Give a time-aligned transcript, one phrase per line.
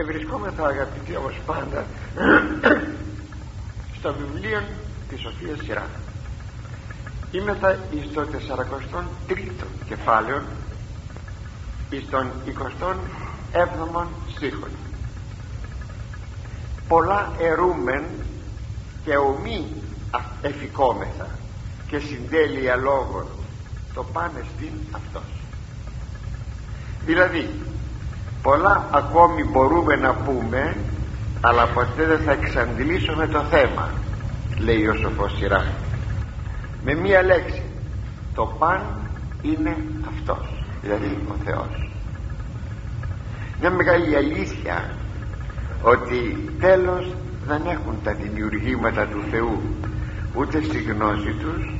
[0.00, 1.86] ευρισκόμεθα αγαπητοί όπως πάντα
[3.98, 4.62] στο βιβλίο
[5.08, 5.86] της Σοφίας Σειρά
[7.30, 10.42] Είμεθα εις το 43ο κεφάλαιο
[11.90, 14.70] εις τον 27ο στίχον.
[16.88, 18.04] Πολλά ερούμεν
[19.04, 19.66] και ομοί
[20.42, 21.28] εφικόμεθα
[21.88, 23.26] και συντέλεια λόγων
[23.94, 25.22] το πάνε στην αυτός.
[27.04, 27.50] Δηλαδή
[28.42, 30.76] πολλά ακόμη μπορούμε να πούμε
[31.40, 33.88] αλλά ποτέ δεν θα εξαντλήσουμε το θέμα
[34.58, 35.64] λέει ο σοφός σειρά
[36.84, 37.62] με μία λέξη
[38.34, 38.80] το παν
[39.42, 39.76] είναι
[40.08, 41.90] αυτός δηλαδή ο Θεός.
[43.60, 44.90] Μια μεγάλη αλήθεια
[45.82, 47.14] ότι τέλος
[47.46, 49.60] δεν έχουν τα δημιουργήματα του Θεού
[50.34, 51.72] ούτε στη γνώση τους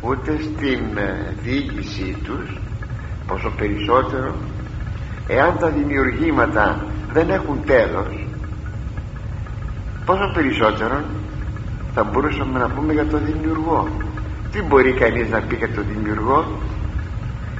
[0.00, 2.60] ούτε στην ε, διοίκησή τους
[3.26, 4.34] πόσο περισσότερο
[5.30, 8.26] εάν τα δημιουργήματα δεν έχουν τέλος
[10.10, 11.00] πόσο περισσότερο
[11.94, 13.88] θα μπορούσαμε να πούμε για το δημιουργό.
[14.52, 16.44] Τι μπορεί κανείς να πει για το δημιουργό;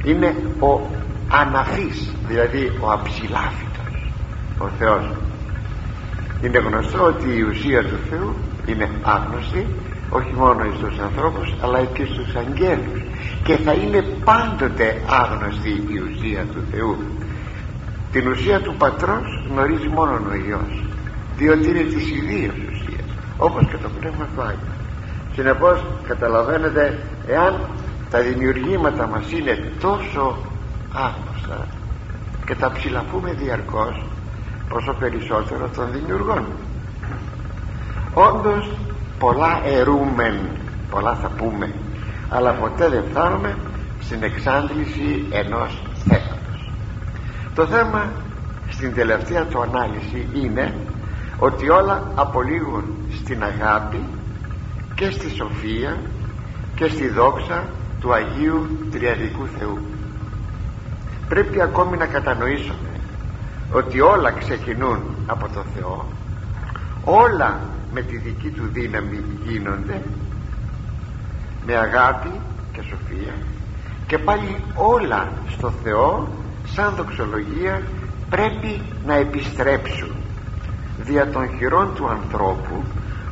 [0.05, 0.81] Είναι ο
[1.31, 4.13] αναφής δηλαδή ο αψηλάφιτος
[4.59, 5.11] ο Θεός.
[6.43, 8.35] Είναι γνωστό ότι η ουσία του Θεού
[8.67, 9.67] είναι άγνωστη
[10.11, 13.01] όχι μόνο στους ανθρώπους αλλά και στους αγγέλους.
[13.45, 16.97] Και θα είναι πάντοτε άγνωστη η ουσία του Θεού
[18.13, 20.85] την ουσία του πατρός γνωρίζει μόνο ο Υιός
[21.37, 24.73] διότι είναι της ιδίας ουσίας όπως και το Πνεύμα του Άγιο
[25.35, 27.61] συνεπώς καταλαβαίνετε εάν
[28.11, 30.37] τα δημιουργήματα μας είναι τόσο
[30.93, 31.67] άγνωστα
[32.47, 34.05] και τα ψηλαφούμε διαρκώς
[34.69, 36.45] πόσο περισσότερο των δημιουργών
[38.15, 38.71] όντως
[39.19, 40.35] πολλά ερούμεν
[40.91, 41.73] πολλά θα πούμε
[42.29, 43.57] αλλά ποτέ δεν φτάνουμε
[44.01, 45.90] στην εξάντληση ενός θέματος
[47.61, 48.13] το θέμα
[48.69, 50.75] στην τελευταία του ανάλυση είναι
[51.39, 54.05] ότι όλα απολύγουν στην αγάπη
[54.95, 55.97] και στη σοφία
[56.75, 57.65] και στη δόξα
[58.01, 59.79] του Αγίου Τριαδικού Θεού.
[61.29, 62.91] Πρέπει ακόμη να κατανοήσουμε
[63.73, 66.07] ότι όλα ξεκινούν από το Θεό
[67.05, 67.61] όλα
[67.93, 70.03] με τη δική του δύναμη γίνονται
[71.67, 72.31] με αγάπη
[72.73, 73.35] και σοφία
[74.07, 76.29] και πάλι όλα στο Θεό
[76.75, 77.83] σαν δοξολογία
[78.31, 80.15] πρέπει να επιστρέψουν
[80.99, 82.85] δια των χειρών του ανθρώπου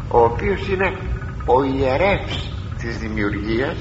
[0.09, 0.97] ο οποίος είναι
[1.45, 3.77] ο ιερεύς της δημιουργίας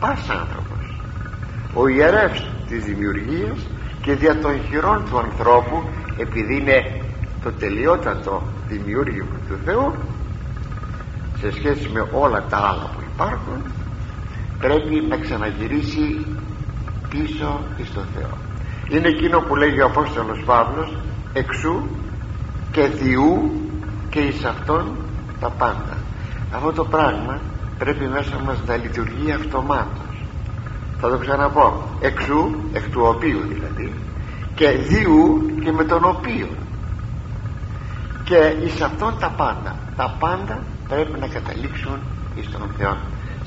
[0.00, 1.00] πας άνθρωπος.
[1.74, 3.58] Ο ιερεύς της δημιουργίας
[4.02, 5.82] και δια των χειρών του ανθρώπου
[6.16, 7.00] επειδή είναι
[7.42, 9.94] το τελειότατο δημιούργημα του Θεού
[11.40, 13.62] σε σχέση με όλα τα άλλα που υπάρχουν
[14.58, 16.26] πρέπει να ξαναγυρίσει
[17.08, 18.47] πίσω στο Θεό
[18.88, 20.96] είναι εκείνο που λέγει ο Απόστολος Παύλος
[21.32, 21.82] εξού
[22.70, 23.50] και διού
[24.10, 24.96] και εις αυτόν
[25.40, 25.96] τα πάντα
[26.52, 27.40] αυτό το πράγμα
[27.78, 30.24] πρέπει μέσα μας να λειτουργεί αυτομάτως.
[31.00, 31.82] Θα το ξαναπώ.
[32.00, 33.92] Εξού εκ του οποίου δηλαδή
[34.54, 36.48] και διού και με τον οποίο
[38.24, 41.98] και εις αυτόν τα πάντα τα πάντα πρέπει να καταλήξουν
[42.34, 42.96] εις τον Θεό.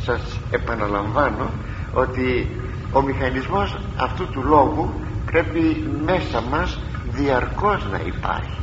[0.04, 1.50] Σας επαναλαμβάνω
[1.94, 2.50] ότι
[2.92, 4.94] ο μηχανισμός αυτού του λόγου
[5.26, 6.80] πρέπει μέσα μας
[7.12, 8.62] διαρκώς να υπάρχει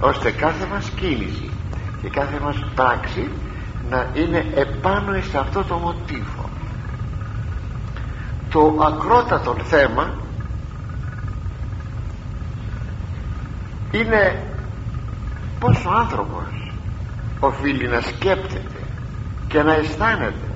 [0.00, 1.50] ώστε κάθε μας κίνηση
[2.02, 3.30] και κάθε μας πράξη
[3.90, 6.48] να είναι επάνω σε αυτό το μοτίβο.
[8.50, 10.14] Το ακρότατο θέμα
[13.90, 14.42] είναι
[15.58, 16.72] πως ο άνθρωπος
[17.40, 18.80] οφείλει να σκέπτεται
[19.48, 20.48] και να αισθάνεται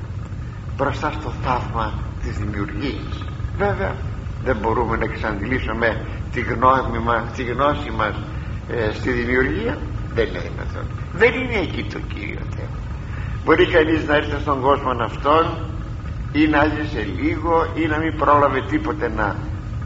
[0.77, 3.25] μπροστά στο θαύμα της δημιουργίας.
[3.59, 3.95] Βέβαια
[4.45, 8.15] δεν μπορούμε να εξαντλήσουμε τη, γνώμη μας, τη γνώση μας
[8.69, 9.79] ε, στη δημιουργία.
[10.15, 10.87] Δεν είναι δυνατόν.
[11.13, 12.79] Δεν είναι εκεί το κύριο θέμα.
[13.45, 15.45] Μπορεί κανείς να έρθει στον κόσμο αυτόν
[16.33, 16.61] ή να
[16.93, 19.37] σε λίγο ή να μην πρόλαβε τίποτε να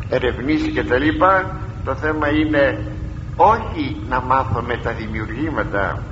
[0.09, 1.61] ερευνήσει και τα λοιπά.
[1.85, 2.93] Το θέμα είναι
[3.37, 6.03] όχι να μάθουμε τα δημιουργήματα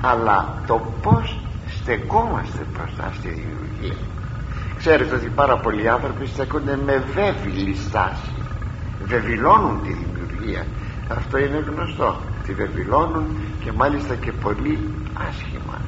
[0.00, 3.96] αλλά το πως στεκόμαστε μπροστά στη δημιουργία
[4.78, 8.32] ξέρετε ότι πάρα πολλοί άνθρωποι στέκονται με βέβηλη στάση.
[9.04, 10.66] Βεβηλώνουν τη δημιουργία.
[11.08, 12.16] Αυτό είναι γνωστό.
[12.46, 14.78] Τη βεβηλώνουν και μάλιστα και πολύ
[15.28, 15.78] άσχημα.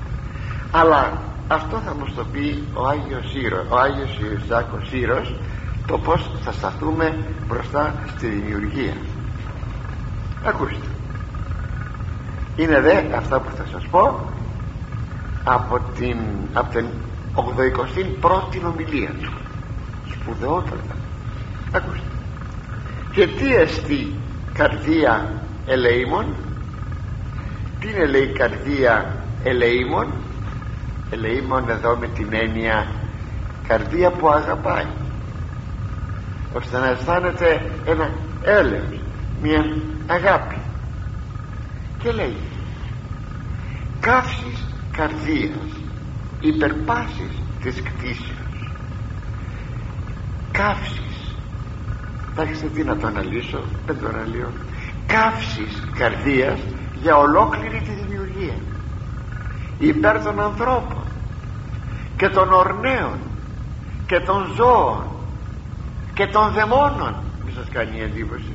[0.71, 5.35] Αλλά αυτό θα μας το πει ο Άγιος Σύρος ο Άγιος Ιωσάκος Σύρος
[5.87, 8.97] το πως θα σταθούμε μπροστά στη δημιουργία.
[10.45, 10.87] Ακούστε.
[12.57, 14.21] Είναι δε αυτά που θα σας πω
[15.45, 16.17] από την,
[16.53, 16.87] από την
[17.41, 19.33] 81η ομιλία του.
[20.11, 20.95] Σπουδαιότατα.
[21.73, 22.01] Ακούστε.
[23.13, 24.15] Και τι εστί
[24.53, 25.33] καρδία
[25.67, 26.35] ελεήμων;
[27.81, 30.13] Τι είναι λέει καρδία ελεήμων;
[31.11, 32.87] Ελεήμων εδώ με την έννοια
[33.69, 34.87] καρδία που αγαπάει.
[36.55, 38.11] Ώστε να αισθάνεται ένα
[38.43, 39.01] έλεος
[39.43, 39.65] μια
[40.07, 40.57] αγάπη.
[42.03, 42.37] Και λέει
[44.01, 45.80] καύσεις καρδίας
[46.41, 48.71] υπερπάσεις της κτήσεως.
[50.53, 51.35] Καύσεις.
[52.35, 54.51] Θα έχετε τι να το αναλύσω δεν το αναλύω
[55.07, 56.59] καύσεις καρδίας
[57.03, 58.55] για ολόκληρη τη δημιουργία.
[59.79, 61.03] Υπέρ των ανθρώπων
[62.17, 63.19] και των ορναίων
[64.07, 65.05] και των ζώων
[66.15, 67.15] και των δαιμόνων.
[67.45, 68.55] Μη σας κάνει εντύπωση.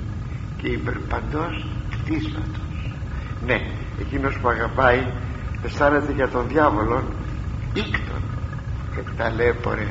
[0.61, 2.65] Και υπέρ παντός κτίσματος.
[3.45, 3.61] Ναι
[3.99, 5.07] εκείνος που αγαπάει
[5.63, 7.03] αισθάνεται για τον διάβολο
[7.79, 8.23] ήκτον
[8.93, 9.87] και ταλέπορε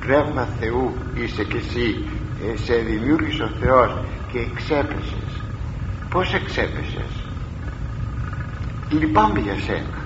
[0.00, 2.04] πνεύμα Θεού είσαι και εσύ
[2.42, 3.90] ε, σε δημιούργησε ο Θεός
[4.32, 5.30] και εξέπεσες
[6.10, 7.12] πως εξέπεσες;
[8.90, 9.98] Λυπάμαι για σένα.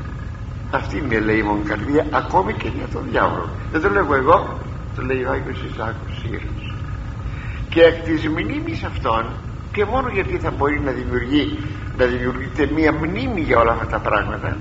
[0.71, 3.49] Αυτή είναι λέει η καρδία ακόμη και για τον διάβολο.
[3.73, 4.59] Δεν το λέγω εγώ
[4.97, 6.75] το λέει ο Άγιος Ισάκος Σύρος
[7.69, 9.25] και εκ της μνήμης αυτών
[9.73, 11.59] και μόνο γιατί θα μπορεί να δημιουργεί
[11.99, 14.56] να δημιουργείται μία μνήμη για όλα αυτά τα πράγματα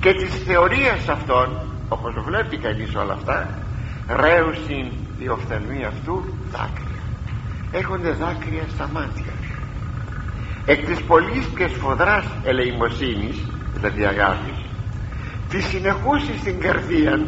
[0.00, 1.48] και της θεωρίας αυτών
[1.88, 3.48] όπως βλέπει κανείς όλα αυτά
[4.08, 7.02] ρέουσιν η οφθαλμή αυτού δάκρυα.
[7.72, 9.32] Έχονται δάκρυα στα μάτια.
[10.66, 13.36] Εκ της πολλής και σφοδράς ελεημοσύνης
[13.74, 14.58] δηλαδή αγάπης
[15.48, 17.20] της συνεχούσης στην καρδία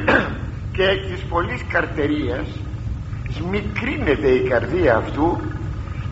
[0.74, 2.46] και εκ της πολλής καρτερίας
[3.30, 5.40] σμικρίνεται η καρδία αυτού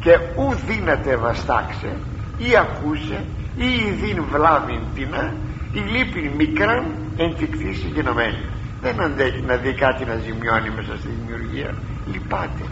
[0.01, 1.97] και ου δύναται βαστάξε
[2.39, 3.25] ή ακούσε
[3.57, 5.35] ή ειδήν βλάβην τίνα
[5.73, 6.85] η λύπη μικράν
[7.19, 8.45] εν τη κτήση γενομένη
[8.81, 11.75] δεν αντέχει να δει κάτι να ζημιώνει μέσα στη δημιουργία.
[12.13, 12.65] Λυπάται.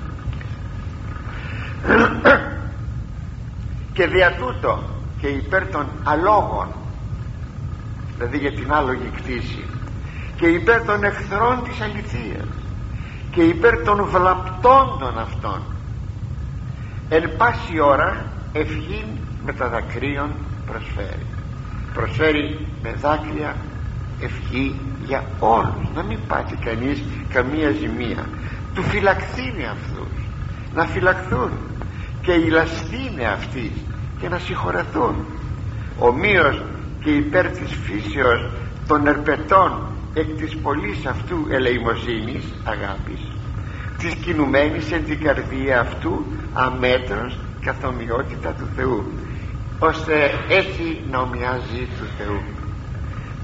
[3.92, 4.82] Και δια τούτο
[5.20, 6.68] και υπέρ των αλόγων.
[8.16, 9.64] Δηλαδή για την άλογη κτήση.
[10.36, 12.48] Και υπέρ των εχθρών της αληθείας.
[13.30, 15.62] Και υπέρ των βλαπτών των αυτών.
[17.08, 19.06] Εν πάση ώρα ευχήν
[19.44, 20.30] με τα δακρύων
[20.66, 21.26] προσφέρει.
[21.94, 23.56] Προσφέρει με δάκρυα
[24.20, 25.88] ευχή για όλους.
[25.94, 27.02] Να μην πάθει κανείς
[27.32, 28.28] καμία ζημία.
[28.74, 30.24] Του φυλακθήνε αυτούς.
[30.74, 31.50] Να φυλακθούν.
[32.22, 33.70] Και η λαστήνε αυτής
[34.20, 35.14] και να συγχωρεθούν.
[35.98, 36.62] Ομοίως
[37.04, 38.50] και υπέρ της φύσεως
[38.86, 43.20] των ερπετών εκ της πολλής αυτού ελεημοσύνης αγάπης
[43.98, 49.04] της κινουμένης εν την καρδία αυτού αμέτρος καθομοιότητα του Θεού
[49.78, 50.14] ώστε
[50.48, 52.55] έτσι να ομοιάζει του Θεού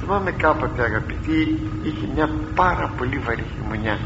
[0.04, 3.98] θυμάμαι κάποτε αγαπητοί είχε μια πάρα πολύ βαρύ χειμωνιά.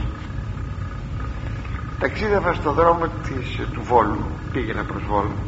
[1.99, 5.39] Ταξίδευα στο δρόμο της, του Βόλου πήγαινα προς Βόλου.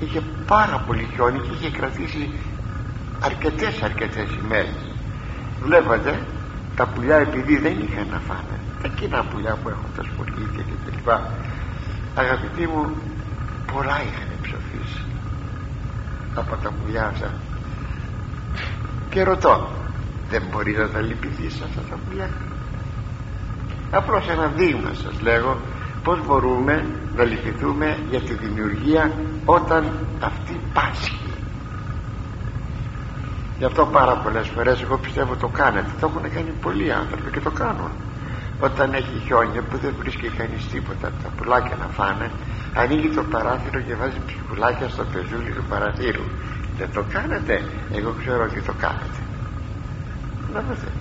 [0.00, 2.30] Είχε πάρα πολύ χιόνι και είχε κρατήσει
[3.20, 4.80] αρκετές αρκετές ημέρες.
[5.62, 6.18] Βλέπατε
[6.76, 8.56] τα πουλιά επειδή δεν είχαν να φάνε.
[8.82, 11.30] Τα κοινά πουλιά που έχουν τα σπουργίτια και τα λοιπά.
[12.14, 12.92] Αγαπητοί μου
[13.72, 15.02] πολλά είχαν ψοφήσει
[16.34, 17.30] από τα πουλιά αυτά
[19.10, 19.68] και ρωτώ
[20.30, 22.30] δεν μπορεί να τα λυπηθείς αυτά τα πουλιά;
[23.90, 25.56] Απλώς ένα δείγμα σας λέγω
[26.02, 29.12] πως μπορούμε να λυπηθούμε για τη δημιουργία
[29.44, 31.18] όταν αυτή πάσχει.
[33.58, 35.90] Γι' αυτό πάρα πολλές φορές εγώ πιστεύω το κάνετε.
[36.00, 37.90] Το έχουν κάνει πολλοί άνθρωποι και το κάνουν.
[38.60, 42.30] Όταν έχει χιόνια που δεν βρίσκει κανείς τίποτα από τα πουλάκια να φάνε
[42.74, 46.24] ανοίγει το παράθυρο και βάζει ψυχουλάκια στο πεζούλι του παραθύρου
[46.78, 47.62] δεν το κάνετε
[47.94, 49.20] εγώ ξέρω ότι το κάνετε.
[50.54, 50.92] Να δείτε.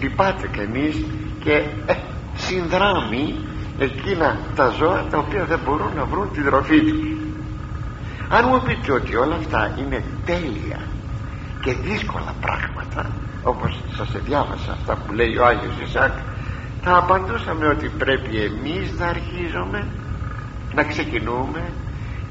[0.00, 1.04] Λυπάται κανείς
[1.40, 1.52] και
[1.86, 1.94] ε,
[2.36, 3.34] συνδράμει
[3.78, 7.08] εκείνα τα ζώα τα οποία δεν μπορούν να βρουν τη τροφή τους.
[8.28, 10.80] Αν μου πείτε ότι όλα αυτά είναι τέλεια
[11.60, 13.10] και δύσκολα πράγματα
[13.42, 16.12] όπως σας διάβασα αυτά που λέει ο Άγιος Ισάκ
[16.82, 19.86] θα απαντούσαμε ότι πρέπει εμείς να αρχίζουμε
[20.74, 21.62] να ξεκινούμε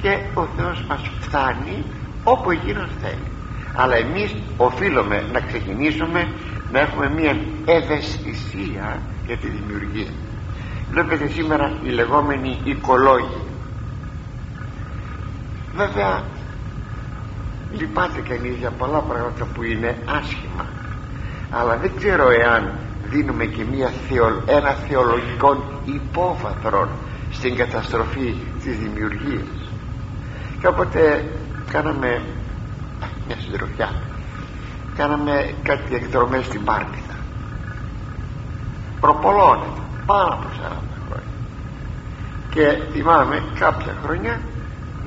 [0.01, 1.83] και ο Θεός μας φτάνει
[2.25, 3.27] όπου εκείνος θέλει.
[3.73, 6.27] Αλλά εμείς οφείλουμε να ξεκινήσουμε
[6.71, 10.11] να έχουμε μια ευαισθησία για τη δημιουργία.
[10.91, 13.41] Βλέπετε σήμερα οι λεγόμενοι οικολόγοι.
[15.75, 16.23] Βέβαια
[17.77, 20.65] λυπάται κανείς για πολλά πράγματα που είναι άσχημα.
[21.51, 22.73] Αλλά δεν ξέρω εάν
[23.09, 26.89] δίνουμε και μια θεο, ένα θεολογικό υπόβαθρο
[27.31, 29.69] στην καταστροφή της δημιουργίας.
[30.61, 31.23] Κάποτε
[31.71, 32.21] κάναμε
[33.27, 33.89] μια συντροφιά.
[34.95, 37.05] Κάναμε κάτι εκδρομές στην Πάρνηθα
[39.05, 40.69] προπολώνεται πάνω από 40
[41.07, 41.33] χρόνια.
[42.49, 44.39] Και θυμάμαι κάποια χρόνια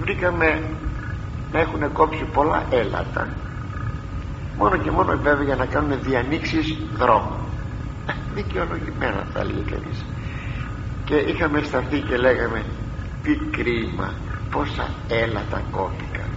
[0.01, 0.63] βρήκαμε
[1.53, 3.29] να έχουν κόψει πολλά έλατα.
[4.59, 7.37] Μόνο και μόνο βέβαια για να κάνουν διανοίξεις δρόμου
[8.07, 10.05] ε, δικαιολογημένα θα έλεγε κανείς.
[11.05, 12.65] Και είχαμε σταθεί και λέγαμε
[13.23, 14.13] τι κρίμα
[14.51, 16.28] πόσα έλατα κόπηκαν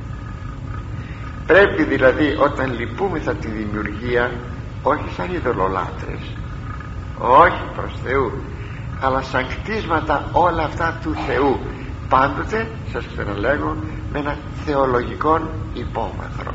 [1.52, 4.32] πρέπει δηλαδή όταν λυπούμεθα τη δημιουργία
[4.84, 6.22] όχι σαν ειδωλολάτρες
[7.18, 8.32] όχι προς Θεού
[9.02, 11.60] αλλά σαν κτίσματα όλα αυτά του Θεού
[12.10, 13.76] πάντοτε σας ξαναλέγω
[14.12, 16.54] με ένα θεολογικό υπόβαθρο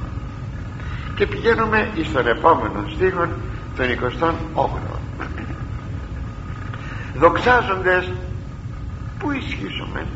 [1.17, 3.29] και πηγαίνουμε στον επόμενο στίχο
[3.77, 3.87] τον
[4.55, 4.99] 28ο
[7.15, 8.13] δοξάζοντες
[9.19, 10.07] που ισχύσουμε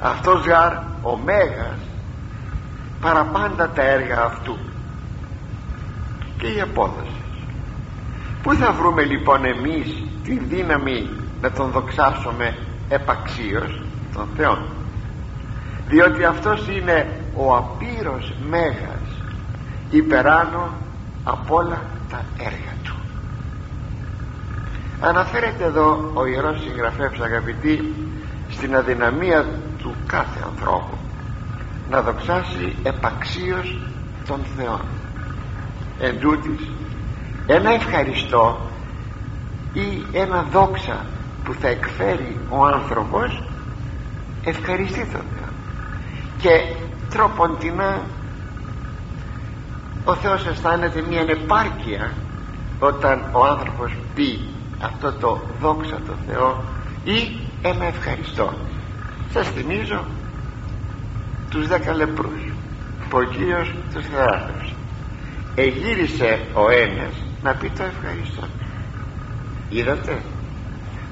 [0.00, 0.72] αυτός γαρ
[1.02, 1.78] ο Μέγας
[3.00, 4.56] παραπάντα τα έργα αυτού.
[6.38, 7.20] Και η απόδοση
[8.42, 12.56] Πού θα βρούμε λοιπόν εμείς τη δύναμη να τον δοξάσουμε
[12.88, 13.82] επαξίως
[14.14, 14.58] τον Θεό;
[15.88, 19.22] Διότι αυτός είναι ο απείρος Μέγας
[19.90, 20.68] υπεράνω
[21.24, 21.80] από όλα
[22.10, 22.94] τα έργα του.
[25.00, 27.94] Αναφέρεται εδώ ο Ιερός Συγγραφεύς αγαπητοί
[28.50, 29.46] στην αδυναμία
[29.78, 30.99] του κάθε ανθρώπου
[31.90, 33.78] να δοξάσει επαξίως
[34.26, 34.80] τον Θεό.
[36.00, 36.68] Εν τούτης,
[37.46, 38.60] ένα ευχαριστώ
[39.72, 41.04] ή ένα δόξα
[41.44, 43.42] που θα εκφέρει ο άνθρωπος
[44.44, 45.48] ευχαριστεί τον Θεό.
[46.38, 46.74] Και
[47.10, 48.00] τροποντινά
[50.04, 52.12] ο Θεός αισθάνεται μια επάρκεια
[52.80, 54.40] όταν ο άνθρωπος πει
[54.80, 56.62] αυτό το δόξα το Θεό
[57.04, 58.52] ή ένα ευχαριστώ
[59.32, 60.04] σας θυμίζω
[61.50, 62.42] τους δέκα λεπρούς.
[63.08, 64.74] Που ο Κύριος τους θεράπευσε.
[65.54, 68.42] Εγύρισε ο ένας να πει το ευχαριστώ.
[69.68, 70.22] Είδατε;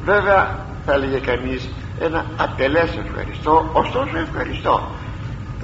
[0.05, 1.69] Βέβαια θα έλεγε κανείς
[2.01, 4.91] ένα ατελές ευχαριστώ ωστόσο ευχαριστώ.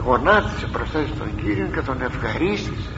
[0.05, 2.95] Γονάτισε μπροστά στον Κύριο και τον ευχαρίστησε.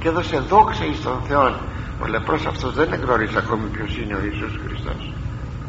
[0.00, 1.56] Και έδωσε δόξα εις τον Θεό
[2.02, 5.12] ο λεπρός αυτός δεν εγνώριζε ακόμη ποιος είναι ο Ιησούς Χριστός.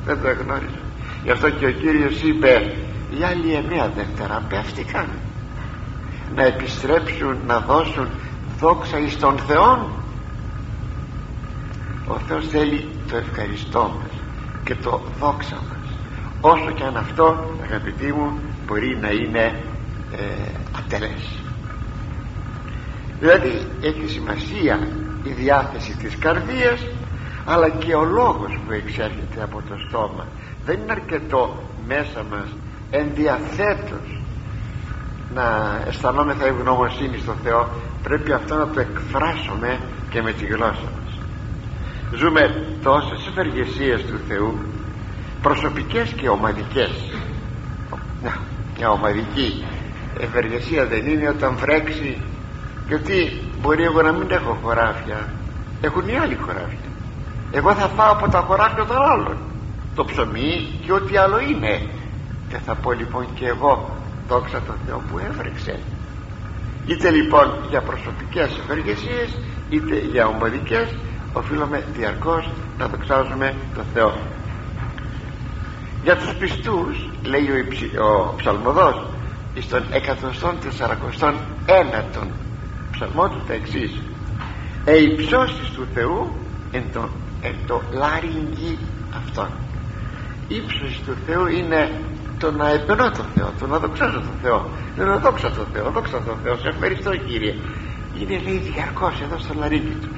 [0.06, 0.80] Δεν το εγνώριζε
[1.24, 2.76] γι' αυτό και ο Κύριος είπε
[3.20, 5.08] οι άλλοι εννέα δεν θεραπεύτηκαν
[6.40, 8.08] να επιστρέψουν να δώσουν
[8.60, 9.90] δόξα εις τον Θεό
[12.08, 14.12] ο Θεός θέλει το ευχαριστώ μας
[14.64, 15.90] και το δόξα μας.
[16.42, 19.64] Όσο και αν αυτό αγαπητοί μου μπορεί να είναι
[20.12, 21.44] ε, ατελές.
[23.20, 24.88] Δηλαδή έχει σημασία
[25.24, 26.86] η διάθεση της καρδίας
[27.46, 30.28] αλλά και ο λόγος που εξέρχεται από το στόμα.
[30.66, 32.48] Δεν είναι αρκετό μέσα μας
[32.92, 34.19] ενδιαθέτως
[35.34, 37.70] να αισθανόμεθα ευγνωμοσύνη στο Θεό
[38.04, 41.20] πρέπει αυτό να το εκφράσουμε και με τη γλώσσα μας.
[42.14, 44.58] Ζούμε τόσες ευεργεσίες του Θεού
[45.42, 46.92] προσωπικές και ομαδικές.
[48.78, 49.66] Μια ομαδική
[50.20, 52.22] ευεργεσία δεν είναι όταν βρέξει
[52.88, 55.28] γιατί μπορεί εγώ να μην έχω χωράφια.
[55.82, 56.90] Έχουν οι άλλοι χωράφια.
[57.52, 59.38] Εγώ θα φάω από τα χωράφια των άλλων.
[59.96, 61.82] Το ψωμί και ό,τι άλλο είναι.
[62.50, 63.99] Και θα πω λοιπόν και εγώ
[64.30, 65.80] δόξα τον Θεό που έβρεξε.
[66.86, 69.38] Είτε λοιπόν για προσωπικές ευεργεσίες
[69.70, 70.96] είτε για ομαδικές
[71.34, 74.18] οφείλουμε διαρκώς να δοξάζουμε τον Θεό.
[76.04, 79.06] Για τους πιστούς λέει ο, υψη, ο ψαλμοδός
[79.60, 79.94] στον 141
[82.92, 84.02] ψαλμό του τα εξής.
[84.86, 86.32] «Ε υψώσεις του Θεού
[86.72, 87.10] εν το,
[87.42, 88.78] εν το λάριγγι
[89.16, 89.50] αυτόν
[90.50, 91.92] ύψωση του Θεού είναι
[92.40, 94.70] το να επενώ τον Θεό το να δοξάζω τον Θεό.
[94.96, 97.56] Δεν να δόξα τον Θεό δόξα τον Θεό σε ευχαριστώ Κύριε.
[98.20, 100.10] Είναι λέει διαρκώς εδώ στο λαρίγγι του.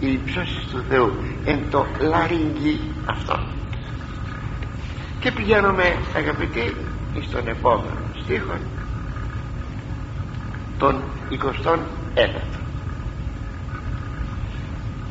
[0.00, 1.12] Οι υψώσεις του Θεού
[1.44, 3.38] εν το λαρίγγι αυτό.
[5.20, 6.76] Και πηγαίνουμε αγαπητοί
[7.28, 8.54] στον επόμενο στίχο
[10.78, 11.02] τον
[11.64, 11.78] 21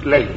[0.04, 0.30] λέει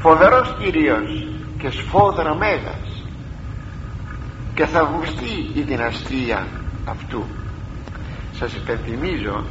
[0.00, 3.04] φοβερός Κύριος και σφόδρα μέγας.
[4.54, 6.46] Και θαυμαστή η δυναστεία
[6.84, 7.24] αυτού.
[8.32, 9.44] Σας υπενθυμίζω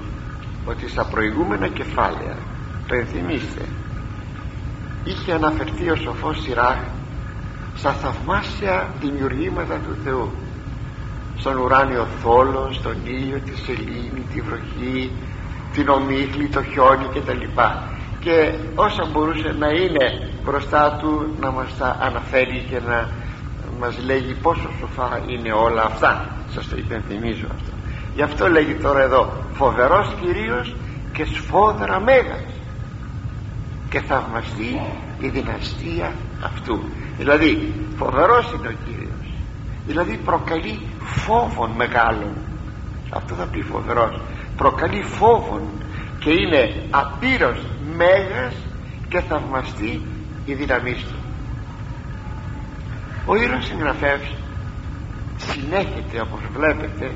[0.66, 2.38] ότι στα προηγούμενα κεφάλαια
[2.88, 3.66] το ενθυμίστε
[5.04, 6.80] είχε αναφερθεί ο σοφός Σιράχ
[7.76, 10.32] στα θαυμάσια δημιουργήματα του Θεού.
[11.38, 15.12] Στον ουράνιο θόλο, στον ήλιο, τη σελήνη, τη βροχή
[15.74, 17.62] την ομίχλη, το χιόνι κτλ.
[18.20, 23.10] Και όσα μπορούσε να είναι μπροστά του να μας τα αναφέρει και να
[23.80, 26.26] μας λέγει πόσο σοφά είναι όλα αυτά.
[26.54, 27.72] Σας το υπενθυμίζω αυτό.
[28.16, 30.76] Γι' αυτό λέγει τώρα εδώ φοβερός Κυρίως
[31.14, 32.46] και σφόδρα μέγας
[33.90, 34.82] και θαυμαστεί
[35.20, 36.12] η δυναστεία
[36.44, 36.80] αυτού
[37.18, 39.34] δηλαδή φοβερός είναι ο Κύριος.
[39.86, 42.34] Δηλαδή προκαλεί φόβων μεγάλων.
[43.10, 44.20] Αυτό θα πει φοβερός.
[44.58, 45.62] Προκαλεί φόβων
[46.20, 47.60] και είναι απείρως
[47.98, 48.54] μέγας
[49.10, 50.02] και θαυμαστή
[50.50, 51.16] η δύναμή του.
[53.26, 54.36] Ο ήρωας συγγραφεύς
[55.38, 57.12] συνέχεται όπως βλέπετε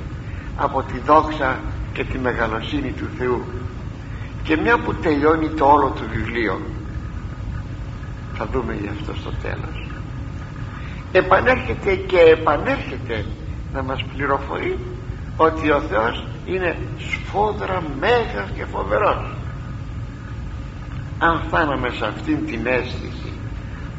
[0.57, 1.59] από τη δόξα
[1.93, 3.43] και τη μεγαλοσύνη του Θεού.
[4.43, 6.61] Και μια που τελειώνει το όλο του βιβλίο
[8.33, 9.87] θα δούμε γι' αυτό στο τέλος.
[11.11, 13.25] Επανέρχεται και επανέρχεται
[13.73, 14.79] να μας πληροφορεί
[15.37, 19.42] ότι ο Θεός είναι σφόδρα μέγας και φοβερός
[21.19, 23.33] αν φτάναμε σε αυτήν την αίσθηση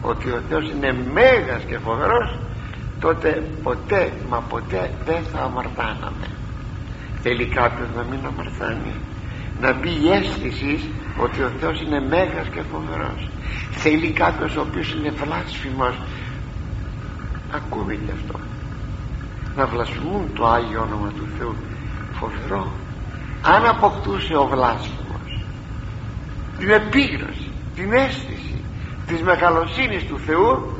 [0.02, 2.38] ότι ο Θεός είναι μέγας και φοβερός
[3.00, 6.28] τότε ποτέ μα ποτέ δεν θα αμαρτάναμε.
[7.22, 8.94] Θέλει κάποιος να μην αμαρτάνει.
[9.60, 13.28] Να μπει η αίσθηση ότι ο Θεός είναι μέγας και φοβερός.
[13.70, 15.94] Θέλει κάποιος ο οποίος είναι βλάσφημος.
[17.54, 18.38] Ακούμε και αυτό.
[19.56, 21.54] Να βλασφημούν το Άγιο Όνομα του Θεού.
[22.12, 22.72] Φοβερό.
[23.42, 25.13] Αν αποκτούσε ο βλάσφημος
[26.58, 28.64] την επίγνωση την αίσθηση
[29.06, 30.76] της μεγαλοσύνης του Θεού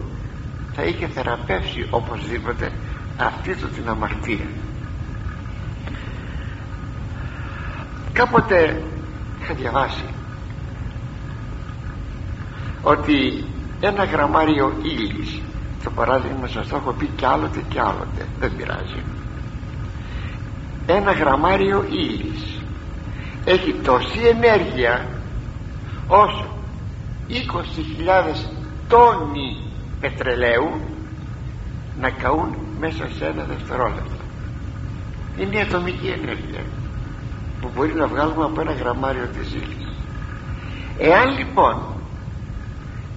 [0.74, 2.72] θα είχε θεραπεύσει οπωσδήποτε
[3.18, 4.46] αυτή του την αμαρτία.
[8.12, 8.82] Κάποτε
[9.42, 10.04] είχα διαβάσει
[12.82, 13.44] ότι
[13.80, 15.40] ένα γραμμάριο ύλης
[15.84, 19.02] το παράδειγμα σας το έχω πει κι άλλοτε κι άλλοτε δεν πειράζει.
[20.86, 22.62] Ένα γραμμάριο ύλης
[23.44, 25.08] έχει τόση ενέργεια
[26.08, 26.46] όσο
[27.28, 27.34] 20.000
[28.88, 29.56] τόνοι
[30.00, 30.80] πετρελαίου
[32.00, 34.22] να καούν μέσα σε ένα δευτερόλεπτο.
[35.38, 36.60] Είναι η ατομική ενέργεια
[37.60, 39.88] που μπορεί να βγάλουμε από ένα γραμμάριο της ύλης.
[40.98, 41.82] Εάν λοιπόν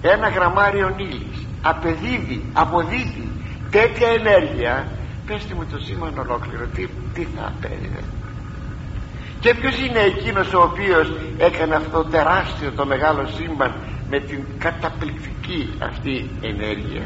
[0.02, 3.30] ένα γραμμάριο ύλης απεδίδει, αποδίδει
[3.70, 4.88] τέτοια ενέργεια
[5.26, 8.02] πέστε μου το σήμα ολόκληρο τι, τι θα απέδιδε;
[9.40, 13.74] Και ποιος είναι εκείνος ο οποίος έκανε αυτό το τεράστιο το μεγάλο σύμπαν
[14.10, 17.02] με την καταπληκτική αυτή ενέργεια.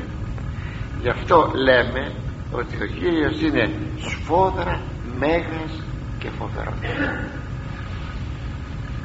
[1.02, 2.12] Γι' αυτό λέμε
[2.52, 4.80] ότι ο Κύριος είναι σφόδρα
[5.18, 5.82] μέγας
[6.18, 6.74] και φοβερός.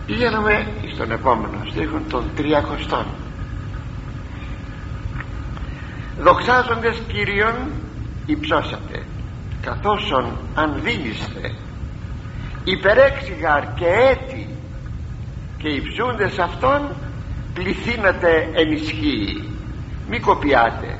[0.05, 3.05] Πηγαίνουμε στον επόμενο στίχο των τριακοστών
[6.19, 7.55] δοξάζοντες Κύριον
[8.25, 9.05] υψώσατε
[9.61, 10.11] καθώς
[10.55, 11.55] αν δίνεστε
[12.71, 14.47] υπερέξιγαρ και έτη
[15.57, 16.81] και υψούντες αυτόν
[17.53, 19.49] πληθύνατε ενισχύει
[20.09, 20.99] μη κοπιάτε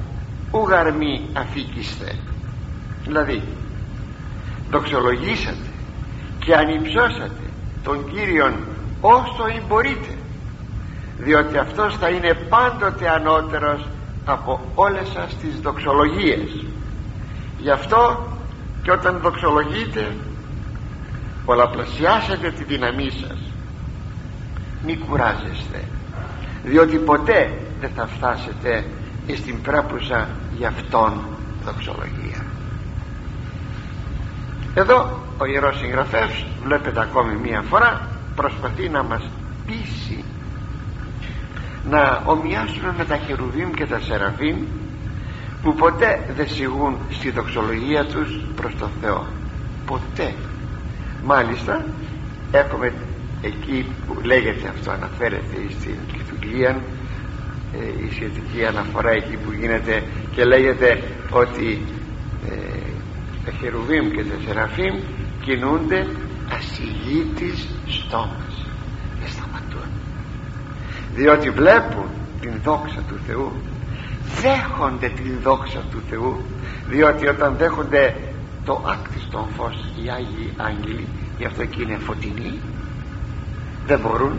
[0.52, 2.16] ούγαρ μη αφήκιστε.
[3.04, 3.44] Δηλαδή
[4.72, 5.68] δοξολογήσατε
[6.46, 7.46] και ανυψώσατε
[7.84, 8.54] τον Κύριον
[9.02, 10.16] όσο μπορείτε
[11.18, 13.88] διότι αυτός θα είναι πάντοτε ανώτερος
[14.26, 16.66] από όλες σας τις δοξολογίες.
[17.60, 18.28] Γι' αυτό
[18.84, 20.16] και όταν δοξολογείτε
[21.48, 23.40] πολλαπλασιάσετε τη δύναμή σας.
[24.86, 25.84] Μη κουράζεστε
[26.64, 28.86] διότι ποτέ δεν θα φτάσετε
[29.36, 31.22] στην πρέπουσα για αυτόν
[31.66, 32.46] δοξολογία.
[34.74, 39.30] Εδώ ο Ιερός Συγγραφεύς βλέπετε ακόμη μία φορά προσπαθεί να μας
[39.66, 40.24] πείσει
[41.90, 44.58] να ομοιάσουμε με τα χερουβίμ και τα σεραφείμ
[45.64, 49.26] που ποτέ δεν σιγούν στη δοξολογία τους προς τον Θεό.
[49.86, 50.34] Ποτέ
[51.32, 51.86] μάλιστα
[52.52, 52.94] έχουμε
[53.42, 56.82] εκεί που λέγεται αυτό αναφέρεται στην λειτουργία
[57.74, 60.04] ε, η σχετική αναφορά εκεί που γίνεται
[60.36, 61.82] και λέγεται ότι
[62.50, 62.56] ε,
[63.46, 64.96] τα χερουβίμ και τα σεραφείμ
[65.42, 66.08] κινούνται
[66.58, 68.66] ασυγήτης στόμας
[69.20, 69.90] δεν σταματούν.
[71.16, 72.10] Διότι βλέπουν
[72.42, 73.52] την δόξα του Θεού
[74.42, 76.42] δέχονται την δόξα του Θεού
[76.90, 78.16] διότι όταν δέχονται
[78.68, 82.60] το άκτιστο φως οι Άγιοι Άγγελοι γι' αυτό και είναι φωτεινοί
[83.86, 84.34] δεν μπορούν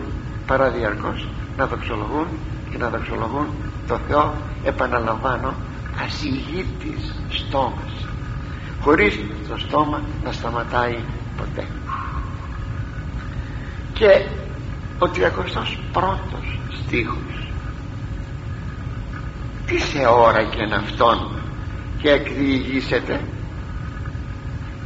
[0.47, 2.27] παρά διαρκώς να δοξολογούν
[2.71, 3.47] και να δοξολογούν
[3.87, 5.53] το Θεό επαναλαμβάνω
[6.05, 7.93] ασυγήτης στόμας
[8.81, 10.97] χωρίς το στόμα να σταματάει
[11.37, 11.67] ποτέ.
[13.93, 14.25] Και
[14.99, 15.77] ο 31ος
[16.85, 17.47] στίχος.
[19.65, 21.31] Τι σε ώρα και αυτόν
[22.01, 23.21] και εκδιηγήσετε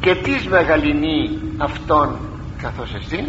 [0.03, 2.19] και τι μεγαλυνεί αυτόν
[2.61, 3.27] καθώς εσύ.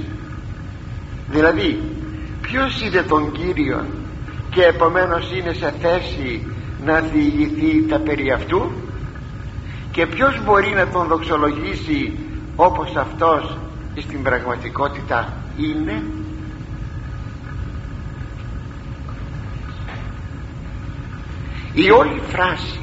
[1.29, 1.83] Δηλαδή
[2.41, 3.87] ποιος είδε τον Κύριο
[4.51, 6.47] και επομένως είναι σε θέση
[6.85, 8.71] να διηγηθεί τα περί αυτού;
[9.91, 12.19] Και ποιος μπορεί να τον δοξολογήσει
[12.57, 13.57] όπως αυτός
[13.97, 16.03] στην πραγματικότητα είναι;
[21.73, 22.81] Η όλη φράση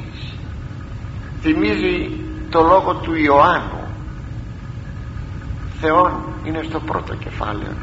[1.40, 2.10] θυμίζει
[2.50, 3.81] το λόγο του Ιωάννου
[5.84, 6.12] Θεόν
[6.44, 7.74] είναι στο πρώτο κεφάλαιο.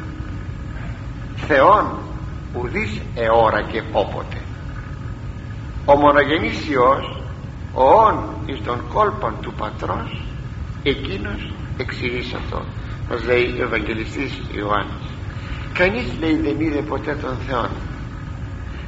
[1.36, 1.86] Θεόν
[2.54, 4.36] ουδής εώρα και όποτε.
[5.84, 7.22] Ο μονογενής Υιός
[7.74, 10.24] ο όν εις των κόλπων του πατρός
[10.82, 12.62] εκείνος εξηγείς αυτό
[13.10, 15.06] μας λέει ο Ευαγγελιστής Ιωάννης.
[15.72, 17.66] Κανείς λέει δεν είδε ποτέ τον Θεό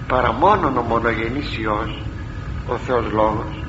[0.06, 2.02] παρά μόνον ο μονογενής Υιός
[2.68, 3.64] ο Θεός Λόγος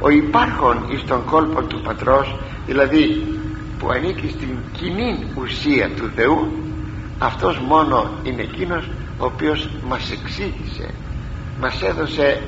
[0.00, 3.37] ο υπάρχον εις των κόλπων του πατρός δηλαδή
[3.78, 6.52] που ανήκει στην κοινή ουσία του Θεού
[7.18, 8.88] αυτός μόνο είναι εκείνος
[9.18, 10.90] ο οποίος μας εξήγησε
[11.60, 12.42] μας έδωσε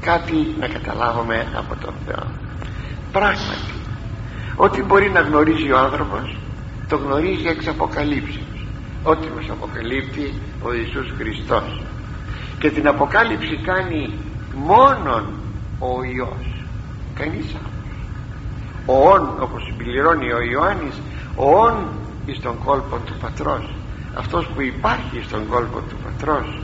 [0.00, 2.26] κάτι να καταλάβουμε από τον Θεό.
[3.12, 3.72] Πράγματι
[4.56, 6.36] ό,τι μπορεί να γνωρίζει ο άνθρωπος
[6.88, 8.66] το γνωρίζει εξ αποκαλύψεως.
[9.02, 11.82] Ό,τι μας αποκαλύπτει ο Ιησούς Χριστός.
[12.58, 14.12] Και την αποκάλυψη κάνει
[14.54, 15.26] μόνον
[15.78, 16.64] ο Υιός.
[17.14, 17.75] Κανείς άλλος
[18.86, 21.00] ο όν όπως συμπληρώνει ο Ιωάννης
[21.36, 21.88] ο όν
[22.26, 23.74] εις τον κόλπο του πατρός.
[24.14, 26.60] Αυτός που υπάρχει στον κόλπο του πατρός.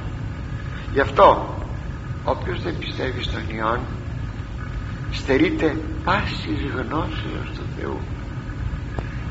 [0.93, 1.55] Γι' αυτό
[2.25, 3.79] όποιος δεν πιστεύει στον Υιόν
[5.11, 7.99] στερείται πάσης γνώσεως του Θεού.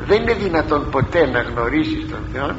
[0.06, 2.56] Δεν είναι δυνατόν ποτέ να γνωρίσεις τον Θεό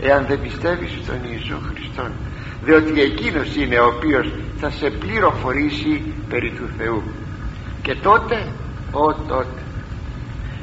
[0.00, 2.12] εάν δεν πιστεύεις στον Ιησού Χριστόν
[2.64, 7.02] διότι εκείνος είναι ο οποίος θα σε πληροφορήσει περί του Θεού.
[7.82, 8.46] Και τότε
[8.94, 9.62] ο τότε.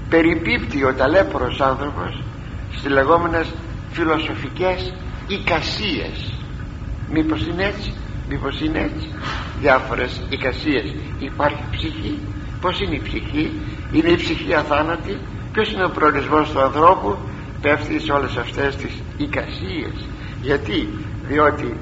[0.10, 2.24] Περιπίπτει ο ταλέπορος άνθρωπος
[2.72, 3.54] στις λεγόμενες
[3.91, 4.94] φιλοσοφικές
[5.28, 6.34] εικασίες.
[7.10, 7.94] Μήπως είναι έτσι
[8.32, 9.08] μήπως είναι έτσι.
[9.62, 10.96] Διάφορες εικασίες.
[11.20, 12.20] Υπάρχει ψυχή.
[12.62, 13.52] Πως είναι η ψυχή;
[13.91, 15.17] Είναι η ψυχή αθάνατη;
[15.52, 17.17] Ποιος είναι ο προορισμός του ανθρώπου;
[17.62, 19.96] Πέφτει σε όλες αυτές τις εικασίες.
[20.41, 20.89] Γιατί;
[21.28, 21.78] Διότι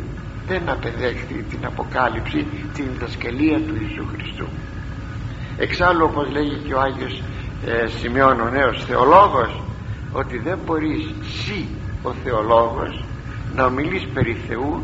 [0.47, 4.47] δεν απεδέχθη την αποκάλυψη την διδασκαλία του Ιησού Χριστού
[5.59, 7.23] εξάλλου όπως λέγει και ο Άγιος
[7.65, 9.61] ε, Σημειών ο νέος θεολόγος
[10.11, 11.67] ότι δεν μπορείς εσύ
[12.03, 13.03] ο θεολόγος
[13.55, 14.83] να ομιλείς περί Θεού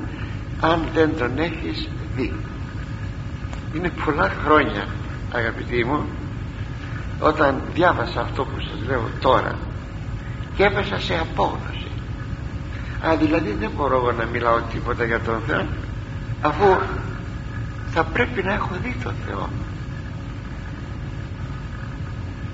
[0.62, 2.34] αν δεν τον έχεις δει.
[3.76, 4.88] Είναι πολλά χρόνια
[5.32, 6.06] αγαπητοί μου
[7.20, 9.56] όταν διάβασα αυτό που σας λέω τώρα
[10.56, 11.88] και έπεσα σε απόγνωση.
[13.08, 15.66] Α δηλαδή δεν μπορώ εγώ να μιλάω τίποτα για τον Θεό
[16.42, 16.78] αφού
[17.90, 19.50] θα πρέπει να έχω δει τον Θεό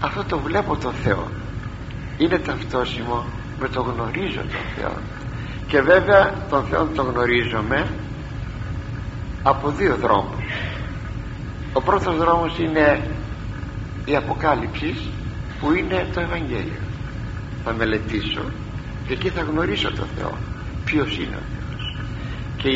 [0.02, 1.28] αυτό το βλέπω τον Θεό.
[2.18, 3.26] Είναι ταυτόσιμο
[3.60, 4.94] με το γνωρίζω τον Θεό.
[5.68, 7.88] Και βέβαια τον Θεό τον γνωρίζομαι
[9.44, 10.46] από δύο δρόμους.
[11.74, 13.10] Ο πρώτος δρόμος είναι
[14.06, 14.98] η Αποκάλυψης
[15.60, 16.82] που είναι το Ευαγγέλιο.
[17.64, 18.42] Θα μελετήσω
[19.08, 20.38] και εκεί θα γνωρίσω τον Θεό
[20.86, 21.96] ποιος είναι ο Θεός.
[22.58, 22.70] Και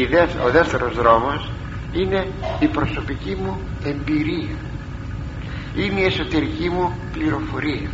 [0.46, 1.50] ο δεύτερος δρόμος
[1.92, 2.28] είναι
[2.60, 4.56] η προσωπική μου εμπειρία
[5.76, 7.90] είναι η εσωτερική μου πληροφορία.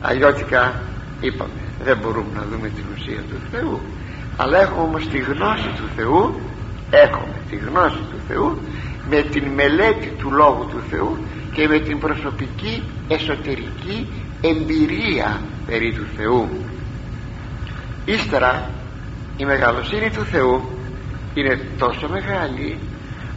[0.00, 0.82] Αλλιώτικα
[1.20, 3.80] είπαμε δεν μπορούμε να δούμε την ουσία του Θεού.
[4.36, 6.40] Αλλά έχουμε όμως τη γνώση του Θεού
[6.90, 8.58] έχουμε τη γνώση του Θεού
[9.10, 11.16] με την μελέτη του Λόγου του Θεού
[11.52, 14.08] και με την προσωπική εσωτερική
[14.40, 16.48] εμπειρία περί του Θεού.
[18.04, 18.70] Ύστερα
[19.36, 20.68] η μεγαλοσύνη του Θεού
[21.34, 22.78] είναι τόσο μεγάλη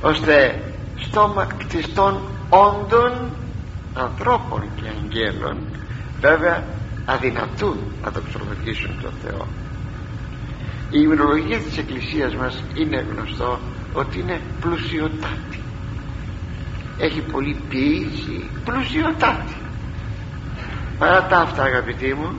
[0.02, 0.62] ώστε
[0.96, 3.29] στόμα κτιστών όντων
[3.93, 5.57] ανθρώπων και αγγέλων
[6.21, 6.63] βέβαια
[7.05, 9.47] αδυνατούν να το ξορμοκίσουν τον Θεό.
[10.89, 13.59] Η ημερολογία της Εκκλησίας μας είναι γνωστό
[13.93, 15.59] ότι είναι πλουσιοτάτη.
[16.97, 19.55] Έχει πολύ ποιήση πλουσιοτάτη.
[20.99, 22.33] Παρά τα αυτά αγαπητοί μου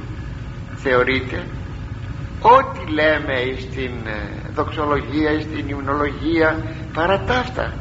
[0.74, 1.46] θεωρείτε
[2.40, 6.56] ό,τι λέμε στην ε, δοξολογία στην υμνολογία
[6.92, 7.72] παρά τα αυτά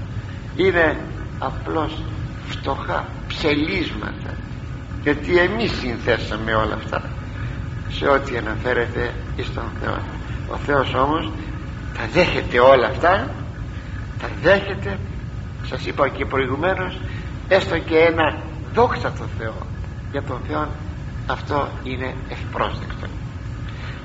[0.55, 0.97] είναι
[1.39, 2.01] απλώς
[2.49, 4.33] φτωχά ψελίσματα.
[5.03, 7.01] Γιατί εμείς συνθέσαμε όλα αυτά.
[7.89, 9.97] Σε ό,τι αναφέρεται εις τον Θεό.
[10.51, 11.31] Ο Θεός όμως
[11.97, 13.29] τα δέχεται όλα αυτά.
[14.21, 14.97] Τα δέχεται.
[15.63, 16.99] Σας είπα και προηγουμένως
[17.47, 18.37] έστω και ένα
[18.73, 19.55] δόξα το Θεό.
[20.11, 20.67] Για τον Θεό
[21.27, 23.07] αυτό είναι ευπρόσδεκτο.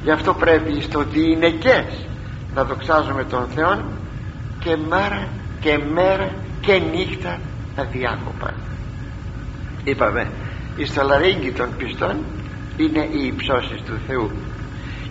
[0.02, 1.84] Γι' αυτό πρέπει στο διηνεκές
[2.54, 3.84] να δοξάζουμε τον Θεό
[4.58, 5.28] και μέρα
[5.60, 7.38] και μέρα και νύχτα
[7.76, 8.54] αδιάκοπα
[9.84, 10.30] είπαμε
[10.76, 12.16] η στολαρίγγι των πιστών
[12.76, 14.30] είναι οι υψώσεις του Θεού.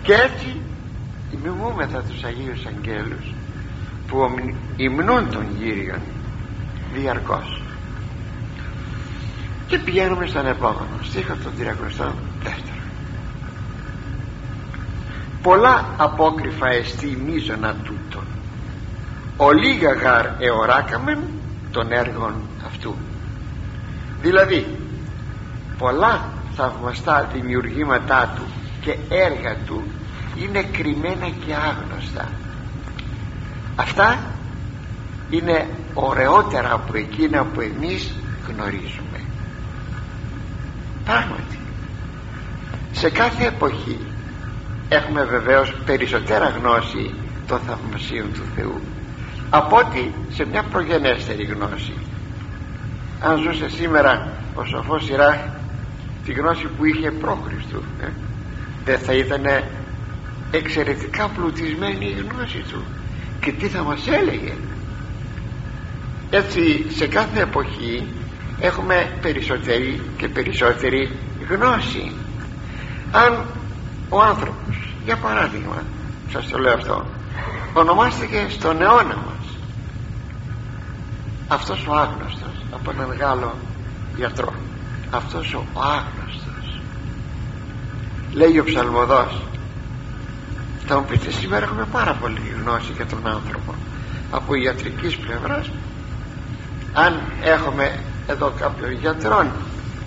[0.02, 0.60] Και έτσι
[1.42, 3.34] μιμούμεθα τους Αγίους Αγγέλους
[4.06, 4.16] που
[4.76, 6.00] υμνούν τον Κύριον
[6.94, 7.60] διαρκώς.
[9.66, 11.52] Και πηγαίνουμε στον επόμενο στίχο των
[11.98, 12.12] 32
[15.42, 18.24] πολλά απόκριφα εστί μίζωνα τούτων
[19.36, 21.18] ο λίγα γαρ εωράκαμεν
[21.76, 22.34] των έργων
[22.66, 22.94] αυτού.
[24.22, 24.66] Δηλαδή
[25.78, 28.42] πολλά θαυμαστά δημιουργήματά του
[28.80, 29.82] και έργα του
[30.36, 32.28] είναι κρυμμένα και άγνωστα.
[33.76, 34.18] Αυτά
[35.30, 38.14] είναι ωραιότερα από εκείνα που εμείς
[38.48, 39.20] γνωρίζουμε.
[41.04, 41.58] Πράγματι
[42.92, 43.98] σε κάθε εποχή
[44.88, 47.14] έχουμε βεβαίως περισσότερα γνώση
[47.46, 48.80] των θαυμασίων του Θεού
[49.50, 51.92] από ότι σε μια προγενέστερη γνώση.
[53.20, 55.36] Αν ζούσε σήμερα ο σοφός Σιράχ
[56.24, 58.06] τη γνώση που είχε πρόχριστου ε,
[58.84, 59.44] δεν θα ήταν
[60.50, 62.84] εξαιρετικά πλουτισμένη η γνώση του.
[63.40, 64.52] Και τι θα μας έλεγε;
[66.30, 68.06] Έτσι σε κάθε εποχή
[68.60, 71.10] έχουμε περισσότερη και περισσότερη
[71.48, 72.12] γνώση.
[73.12, 73.44] Αν
[74.08, 75.82] ο άνθρωπος για παράδειγμα
[76.32, 77.04] σας το λέω αυτό
[77.72, 79.35] ονομάστηκε στον αιώνα μας
[81.48, 83.56] αυτός ο άγνωστος από έναν Γάλλο
[84.16, 84.52] γιατρό
[85.10, 86.80] αυτός ο άγνωστος
[88.32, 89.42] λέει ο ψαλμοδός
[90.86, 93.74] θα μου πείτε σήμερα έχουμε πάρα πολύ γνώση για τον άνθρωπο
[94.30, 95.70] από ιατρικής πλευράς
[96.92, 99.50] αν έχουμε εδώ κάποιον γιατρόν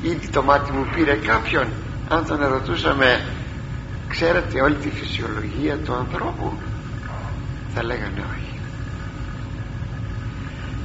[0.02, 1.68] ήδη το μάτι μου πήρε κάποιον
[2.10, 3.22] αν τον ερωτούσαμε
[4.08, 6.54] ξέρετε όλη τη φυσιολογία του ανθρώπου
[7.74, 8.49] θα λέγανε όχι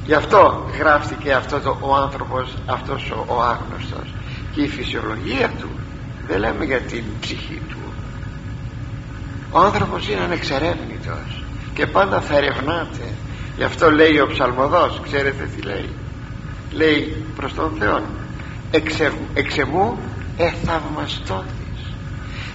[0.05, 4.13] γι' αυτό γράφτηκε αυτός το, ο άνθρωπος αυτός ο, ο άγνωστος.
[4.51, 5.69] Και η φυσιολογία του
[6.27, 7.77] δεν λέμε για την ψυχή του.
[9.51, 13.13] Ο άνθρωπος είναι ανεξερεύνητος και πάντα θα ερευνάται.
[13.57, 15.89] Γι' αυτό λέει ο ψαλμοδός ξέρετε τι λέει.
[16.71, 18.01] Λέει προς τον Θεό
[19.33, 19.97] εξεμού
[20.37, 21.55] εθαυμαστότης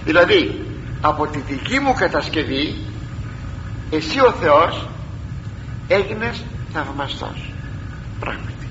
[0.05, 0.65] δηλαδή
[1.01, 2.75] από τη δική μου κατασκευή
[3.89, 4.87] εσύ ο Θεός
[5.87, 7.53] έγινες θαυμαστός.
[8.19, 8.67] Πράγματι.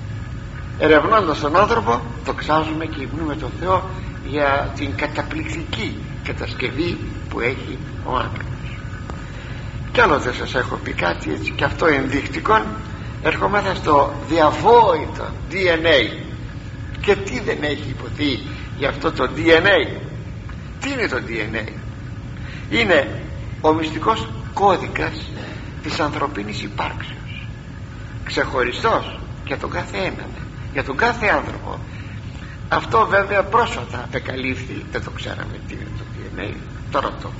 [0.79, 3.89] Ερευνώντας τον άνθρωπο το ξάζουμε και υμνούμε τον Θεό
[4.27, 6.97] για την καταπληκτική κατασκευή
[7.29, 8.77] που έχει ο άνθρωπος.
[9.91, 12.61] Κι άλλο δεν σας έχω πει κάτι έτσι και αυτό ενδεικτικό.
[13.23, 16.17] Ερχόμαστε στο διαβόητο DNA
[17.01, 18.39] και τι δεν έχει υποθεί
[18.77, 19.99] για αυτό το DNA
[20.79, 21.67] τι είναι το DNA
[22.69, 23.21] είναι
[23.61, 25.31] ο μυστικός κώδικας
[25.83, 27.20] της ανθρωπίνης υπάρξεως
[28.31, 30.29] ξεχωριστός για τον κάθε έναν
[30.73, 31.79] για τον κάθε άνθρωπο.
[32.69, 36.55] Αυτό βέβαια πρόσφατα απεκαλύφθη δεν το ξέραμε τι είναι το DNA
[36.91, 37.31] τώρα το,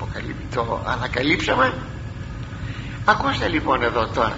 [0.54, 1.74] το ανακαλύψαμε.
[3.06, 4.38] Ακούστε λοιπόν εδώ τώρα.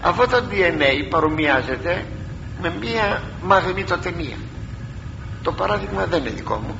[0.00, 2.06] Αυτό το DNA παρομοιάζεται
[2.62, 4.36] με μία μαγνητοτενία.
[5.42, 6.76] Το παράδειγμα δεν είναι δικό μου.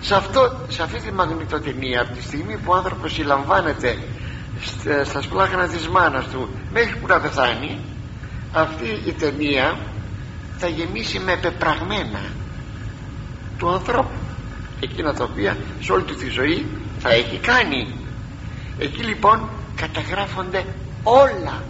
[0.00, 3.98] Σε, αυτό, σε αυτή τη μαγνητοτενία από τη στιγμή που ο άνθρωπος συλλαμβάνεται
[5.04, 7.78] στα σπλάχνας της μάνας του μέχρι που να πεθάνει
[8.52, 9.78] αυτή η ταινία
[10.58, 12.20] θα γεμίσει με πεπραγμένα
[13.58, 14.18] του ανθρώπου.
[14.80, 16.66] Εκείνα τα οποία σε όλη του τη ζωή
[16.98, 17.94] θα έχει κάνει.
[18.78, 20.64] Εκεί λοιπόν καταγράφονται
[21.02, 21.62] όλα.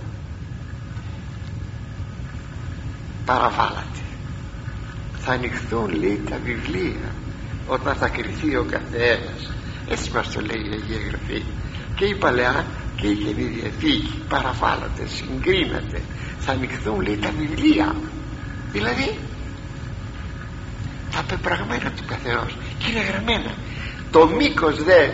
[3.25, 3.99] Παραβάλλατε.
[5.19, 7.15] Θα ανοιχθούν λέει τα βιβλία
[7.67, 9.53] όταν θα κριθεί ο καθένας.
[9.89, 11.43] Έτσι μας το λέει η Αγία Γραφή
[12.03, 12.65] και η Παλαιά
[12.97, 16.01] και η Καινή Διαθήκη παραβάλλατε, συγκρίνατε
[16.39, 17.95] θα ανοιχθούν λέει τα βιβλία.
[18.73, 19.19] Δηλαδή
[21.13, 22.57] τα πεπραγμένα του καθενός.
[22.79, 23.51] Και είναι γραμμένα.
[24.11, 25.09] Το μήκος δε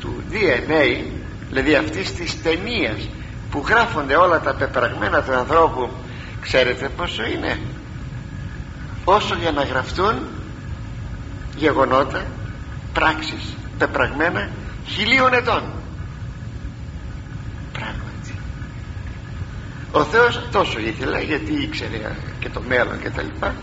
[0.00, 1.04] του DNA
[1.48, 3.08] δηλαδή αυτής της ταινίας
[3.50, 5.90] που γράφονται όλα τα πεπραγμένα του ανθρώπου
[6.40, 7.58] ξέρετε πόσο είναι;
[9.04, 10.18] Όσο για να γραφτούν
[11.56, 12.22] γεγονότα
[12.92, 14.50] πράξεις πεπραγμένα
[14.86, 15.75] χιλίων ετών
[19.98, 22.00] ο Θεός τόσο ήθελε γιατί ήξερε
[22.38, 23.54] και το μέλλον και τα λοιπά.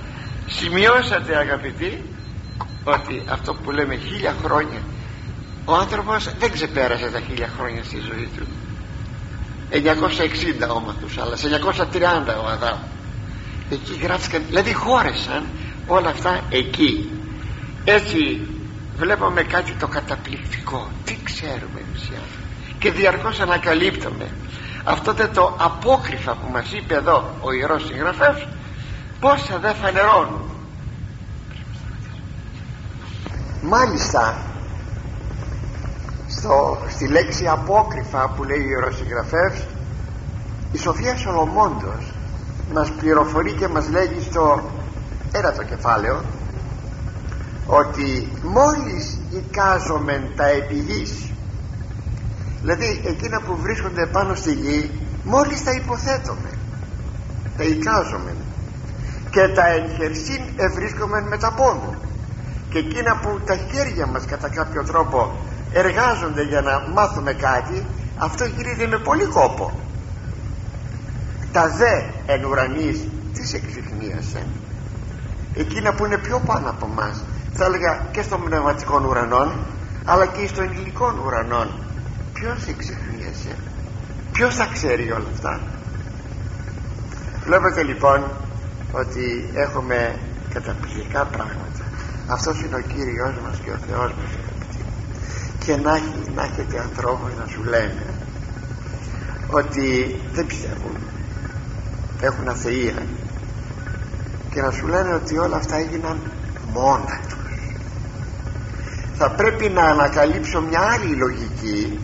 [0.48, 2.04] Σημειώσατε αγαπητοί
[2.84, 4.82] ότι αυτό που λέμε χίλια χρόνια
[5.65, 8.46] ο άνθρωπος δεν ξεπέρασε τα χίλια χρόνια στη ζωή του.
[9.72, 12.80] 960 όμως αλλά σε 930 ο Αδάμ.
[13.72, 15.43] Εκεί γράφτηκαν δηλαδή χώρεσαν
[15.88, 17.10] όλα αυτά εκεί.
[17.84, 18.48] Έτσι
[18.98, 20.91] βλέπουμε κάτι το καταπληκτικό.
[21.06, 22.76] Τι ξέρουμε εμείς οι άνθρωποι.
[22.80, 24.28] Και διαρκώς ανακαλύπτουμε
[24.84, 28.48] αυτό το απόκριφα που μας είπε εδώ ο Ιερός Συγγραφέας
[29.19, 30.50] πόσα δεν φανερώνουν
[33.62, 34.38] μάλιστα
[36.28, 39.65] στο, στη λέξη απόκριφα που λέει ο Ιερός Συγγραφέας
[40.72, 42.13] η Σοφία Σολομόντος
[42.74, 44.62] μας πληροφορεί και μας λέγει στο
[45.32, 46.22] ένα το κεφάλαιο
[47.65, 51.33] ότι μόλις εικάζομεν τα επιγείς
[52.63, 54.91] δηλαδή εκείνα που βρίσκονται πάνω στη γη
[55.23, 56.49] μόλις τα υποθέτουμε
[57.58, 58.38] τα εικάζομεν
[59.30, 61.93] και τα εγχερσίν ευρίσκομεν με τα πόδου
[62.69, 65.36] και εκείνα που τα χέρια μας κατά κάποιο τρόπο
[65.73, 67.86] εργάζονται για να μάθουμε κάτι
[68.17, 69.80] αυτό γίνεται με πολύ κόπο.
[71.52, 72.02] Τα δε
[72.34, 74.45] εν ουρανής τις εξυχνίασε.
[75.54, 77.23] Εκείνα που είναι πιο πάνω από μας
[77.54, 79.52] θα έλεγα και στον πνευματικών ουρανών
[80.06, 81.67] αλλά και στον υλικών ουρανών
[82.44, 83.56] ποιος εξυχνίασε
[84.32, 85.62] ποιος θα ξέρει όλα αυτά;
[87.46, 88.24] Βλέπετε λοιπόν
[88.92, 90.20] ότι έχουμε
[90.54, 91.84] καταπληκτικά πράγματα.
[92.28, 94.32] Αυτός είναι ο Κύριος μας και ο Θεός μας.
[95.66, 95.92] Και να,
[96.36, 98.06] να έχετε ανθρώπους να σου λένε
[99.52, 100.98] ότι δεν πιστεύουν.
[102.22, 103.06] Έχουν αθεία.
[104.50, 106.18] Και να σου λένε ότι όλα αυτά έγιναν
[106.74, 107.58] μόνα τους.
[109.18, 112.00] Θα πρέπει να ανακαλύψω μια άλλη λογική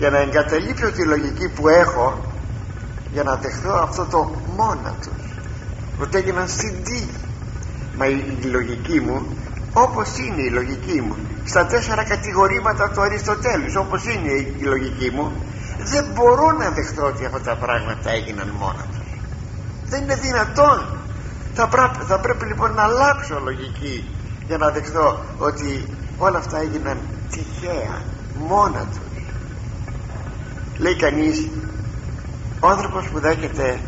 [0.00, 2.20] και να εγκαταλείψω τη λογική που έχω
[3.12, 5.22] για να δεχθώ αυτό το μόνα τους.
[6.00, 7.10] Ότι έγιναν στην τύχη
[7.96, 9.36] μα η, η λογική μου
[9.72, 15.32] όπως είναι η λογική μου στα τέσσερα κατηγορήματα του Αριστοτέλους όπως είναι η λογική μου
[15.84, 19.18] δεν μπορώ να δεχτώ ότι αυτά τα πράγματα έγιναν μόνα τους.
[19.86, 20.98] Δεν είναι δυνατόν.
[21.54, 24.08] Θα, πρέπει, θα πρέπει λοιπόν να αλλάξω λογική
[24.46, 25.84] για να δεχτώ ότι
[26.18, 26.98] όλα αυτά έγιναν
[27.30, 28.02] τυχαία
[28.48, 29.09] μόνα τους
[30.80, 31.48] λέει κανείς
[32.60, 33.80] ο άνθρωπος που δέχεται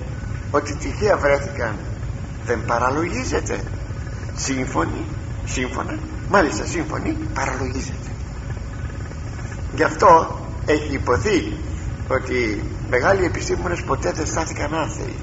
[0.50, 1.76] ότι τυχαία βρέθηκαν
[2.46, 3.60] δεν παραλογίζεται
[4.36, 5.04] σύμφωνοι
[5.44, 5.98] σύμφωνα
[6.32, 8.10] μάλιστα σύμφωνοι παραλογίζεται.
[9.74, 11.56] Γι' αυτό έχει υποθεί
[12.08, 15.14] ότι μεγάλοι επιστήμονες ποτέ δεν στάθηκαν άθεοι.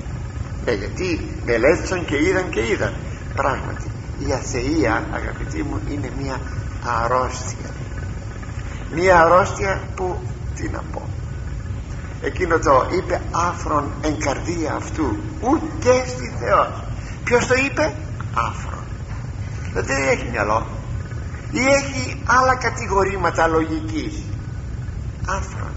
[0.66, 2.94] Ε, γιατί μελέτησαν και είδαν και είδαν.
[3.36, 3.88] Πράγματι
[4.28, 6.42] η αθεία αγαπητοί μου είναι μια
[7.04, 7.70] αρρώστια.
[8.94, 10.20] Μια αρρώστια που
[10.56, 11.10] τι να πω
[12.22, 15.18] εκείνο το είπε άφρον εν καρδία αυτού.
[15.42, 16.84] Ούτε στη Θεός.
[17.24, 17.96] Ποιος το είπε;
[18.34, 18.84] Άφρον.
[19.70, 20.68] Δηλαδή δεν έχει μυαλό.
[21.52, 24.24] Ή έχει άλλα κατηγορήματα λογικής.
[25.26, 25.74] Άφρον.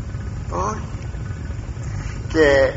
[0.50, 0.81] Όχι.
[2.28, 2.72] Και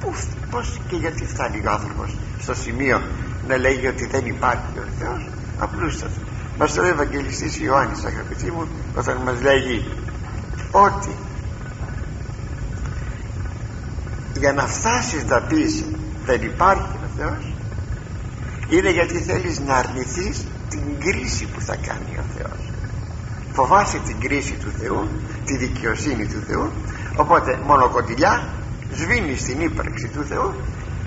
[0.00, 3.02] πώς, πώς και γιατί φτάνει ο άνθρωπος στο σημείο
[3.46, 5.26] να λέγει ότι δεν υπάρχει ο Θεός;
[5.58, 6.20] Απλούστατα.
[6.58, 9.84] Μας το λέει ο Ευαγγελιστής Ιωάννης αγαπητοί μου όταν μας λέγει
[10.70, 11.14] ότι
[14.38, 15.84] για να φτάσεις να πεις
[16.24, 17.54] δεν υπάρχει ο Θεός
[18.68, 22.70] είναι γιατί θέλεις να αρνηθείς την κρίση που θα κάνει ο Θεός.
[23.52, 25.08] Φοβάσαι την κρίση του Θεού
[25.44, 26.70] τη δικαιοσύνη του Θεού
[27.16, 28.48] οπότε μονοκοντιλιά
[28.94, 30.54] σβήνεις την ύπαρξη του Θεού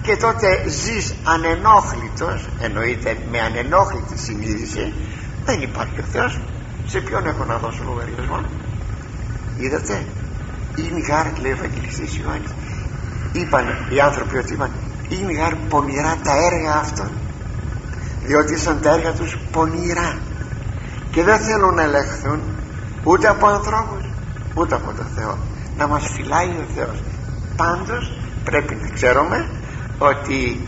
[0.01, 4.93] και τότε ζεις ανενόχλητος εννοείται με ανενόχλητη συνείδηση.
[5.45, 6.39] Δεν υπάρχει ο Θεός.
[6.85, 8.39] Σε ποιον έχω να δώσω λογαριασμό;
[9.57, 10.05] Είδατε;
[10.75, 12.51] Είναι γάρ λέει ο Ευαγγελιστής Ιωάννης
[13.33, 14.71] είπαν οι άνθρωποι ότι είπαν
[15.09, 17.11] είναι γάρ πονηρά τα έργα αυτών
[18.25, 20.17] διότι ήσαν τα έργα τους πονηρά
[21.11, 22.39] και δεν θέλουν να ελεγχθούν
[23.03, 24.03] ούτε από ανθρώπους
[24.53, 25.37] ούτε από τον Θεό.
[25.77, 27.03] Να μας φυλάει ο Θεός.
[27.55, 29.49] Πάντως πρέπει να ξέρουμε
[29.97, 30.67] ότι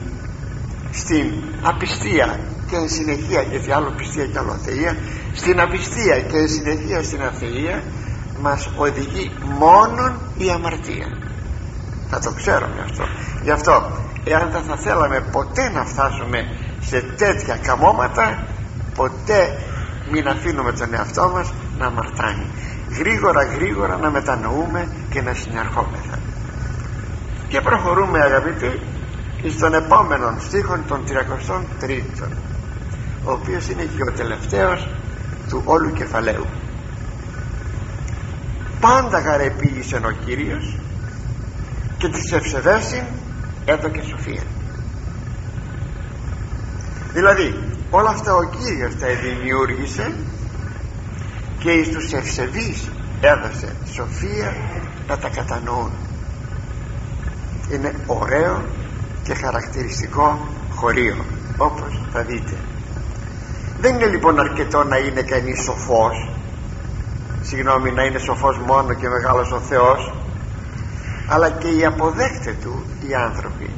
[0.92, 4.98] στην απιστία και εν συνεχεία γιατί άλλο πιστία και άλλο αθεία
[5.34, 7.84] στην απιστία και εν συνεχεία στην αθεία
[8.42, 11.08] μας οδηγεί μόνον η αμαρτία
[12.16, 13.04] θα το ξέρουμε αυτό.
[13.44, 13.92] Γι' αυτό
[14.24, 16.40] εάν δεν θα θέλαμε ποτέ να φτάσουμε
[16.82, 18.44] σε τέτοια καμώματα
[18.96, 19.58] ποτέ
[20.12, 22.48] μην αφήνουμε τον εαυτό μας να αμαρτάνει
[22.98, 26.20] γρήγορα γρήγορα να μετανοούμε και να συνερχόμεθα.
[27.48, 28.80] Και προχωρούμε αγαπητοί
[29.50, 31.04] στον επόμενο στίχο των
[31.88, 32.02] 33
[33.24, 34.88] ο οποίος είναι και ο τελευταίος
[35.50, 36.46] του όλου κεφαλαίου.
[38.80, 40.78] Πάντα γαρεπήγησε ο Κύριος
[42.06, 43.04] και της ευσεβέσιν
[43.66, 44.44] έδωκε σοφία.
[47.14, 47.56] Δηλαδή
[47.90, 50.14] όλα αυτά ο Κύριος τα δημιούργησε
[51.60, 52.90] και εις τους ευσεβείς
[53.22, 54.56] έδωσε σοφία
[55.08, 55.92] να τα κατανοούν.
[57.72, 58.66] Είναι ωραίο
[59.24, 61.26] και χαρακτηριστικό χωρίο
[61.58, 62.56] όπως θα δείτε.
[63.80, 66.30] Δεν είναι λοιπόν αρκετό να είναι κανείς σοφός.
[67.42, 70.14] Συγγνώμη να είναι σοφός μόνο και μεγάλος ο Θεός
[71.28, 73.70] αλλά και οι αποδέκτες του οι άνθρωποι.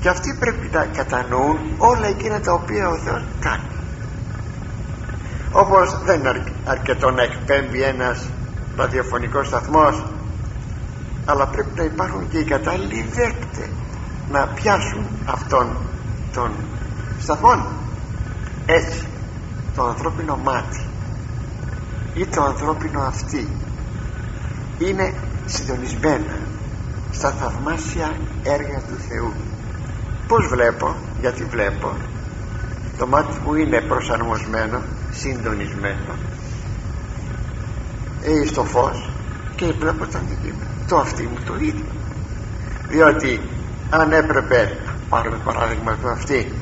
[0.00, 3.68] Και αυτοί πρέπει να κατανοούν όλα εκείνα τα οποία ο Θεός κάνει.
[5.52, 8.28] Όπως δεν είναι αρκετό να εκπέμπει ένας
[8.76, 10.04] ραδιοφωνικός σταθμός
[11.24, 13.68] αλλά πρέπει να υπάρχουν και οι κατάλληλοι δέκτες
[14.30, 15.76] να πιάσουν αυτόν
[16.32, 16.50] τον
[17.18, 17.66] σταθμό
[18.66, 19.06] έτσι
[19.74, 20.86] το ανθρώπινο μάτι
[22.14, 23.48] ή το ανθρώπινο αυτή
[24.78, 25.14] είναι
[25.46, 26.36] συντονισμένα
[27.14, 29.32] στα θαυμάσια έργα του Θεού.
[30.28, 31.92] Πως βλέπω γιατί βλέπω.
[32.98, 36.14] Το μάτι μου είναι προσαρμοσμένο συντονισμένο.
[38.22, 39.10] Ε, στο φως
[39.56, 41.86] και βλέπω το αντικείμενο το αυτί μου το ίδιο.
[42.88, 43.40] Διότι
[43.90, 46.52] αν έπρεπε πάρουμε παράδειγμα το αυτή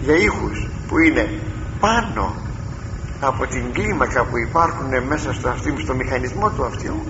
[0.00, 1.40] για ήχους που είναι
[1.80, 2.34] πάνω
[3.20, 7.04] από την κλίμακα που υπάρχουν μέσα στο αυτί μου στο μηχανισμό του αυτιού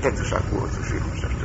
[0.00, 1.35] δεν τους ακούω τους ήχους αυτούς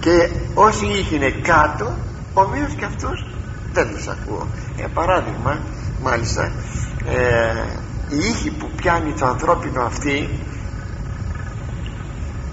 [0.00, 1.96] και όσοι ήχοι είναι κάτω
[2.34, 3.26] ομοίως και αυτούς
[3.72, 4.46] δεν τους ακούω.
[4.76, 5.58] Για παράδειγμα
[6.02, 6.52] μάλιστα
[7.06, 7.62] ε,
[8.08, 10.28] η ήχη που πιάνει το ανθρώπινο αυτή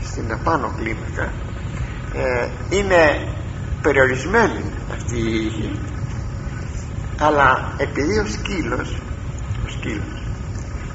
[0.04, 1.32] στην επάνω κλίμακα
[2.14, 3.28] ε, είναι
[3.82, 5.80] περιορισμένη αυτή η ήχη
[7.20, 8.96] αλλά επειδή ο σκύλος
[9.66, 10.24] ο σκύλος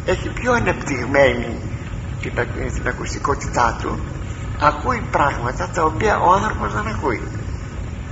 [0.05, 1.57] έχει πιο ανεπτυγμένη
[2.21, 2.33] την,
[2.75, 3.99] την ακουστικότητά του
[4.63, 7.23] ακούει πράγματα τα οποία ο άνθρωπος δεν ακούει.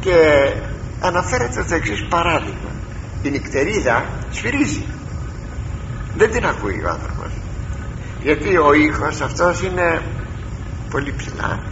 [0.01, 0.17] Και
[1.01, 2.71] αναφέρεται το εξής παράδειγμα.
[3.23, 4.85] Η νυχτερίδα σφυρίζει.
[6.17, 7.31] Δεν την ακούει ο άνθρωπος.
[8.23, 10.03] Γιατί ο ήχος αυτός είναι
[10.91, 11.63] πολύ ψηλά.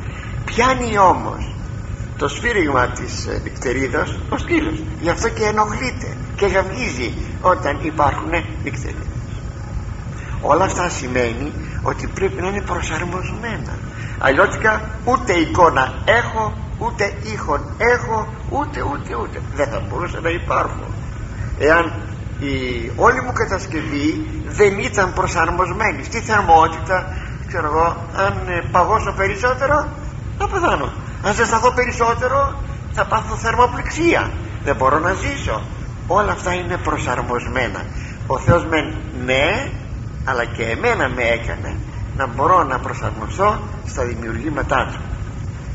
[0.45, 1.55] Πιάνει όμως
[2.16, 4.83] το σφύριγμα της ε, νυχτερίδας ο σκύλος.
[5.01, 7.12] Γι' αυτό και ενοχλείται και γαυγίζει
[7.43, 8.31] όταν υπάρχουν
[8.64, 9.07] νυχτερίδες.
[10.41, 11.53] Όλα αυτά σημαίνει
[11.83, 13.79] ότι πρέπει να είναι προσαρμοσμένα
[14.19, 19.41] αλλιώτικα ούτε εικόνα έχω ούτε ήχον έχω ούτε ούτε ούτε.
[19.55, 20.95] Δεν θα μπορούσε να υπάρχουν
[21.59, 21.93] εάν
[22.39, 22.53] η
[22.97, 27.16] όλη μου κατασκευή δεν ήταν προσαρμοσμένη στη θερμότητα
[27.47, 29.89] ξέρω εγώ αν ε, παγώσω περισσότερο
[30.39, 30.93] θα πεθάνω.
[31.23, 32.62] Αν ζεσταθώ περισσότερο
[32.93, 34.31] θα πάθω θερμοπληξία.
[34.64, 35.62] Δεν μπορώ να ζήσω.
[36.07, 37.85] Όλα αυτά είναι προσαρμοσμένα.
[38.27, 38.95] Ο Θεός με
[39.25, 39.71] ναι
[40.25, 41.77] αλλά και εμένα με έκανε
[42.19, 45.01] να μπορώ να προσαρμοστώ στα δημιουργήματά του.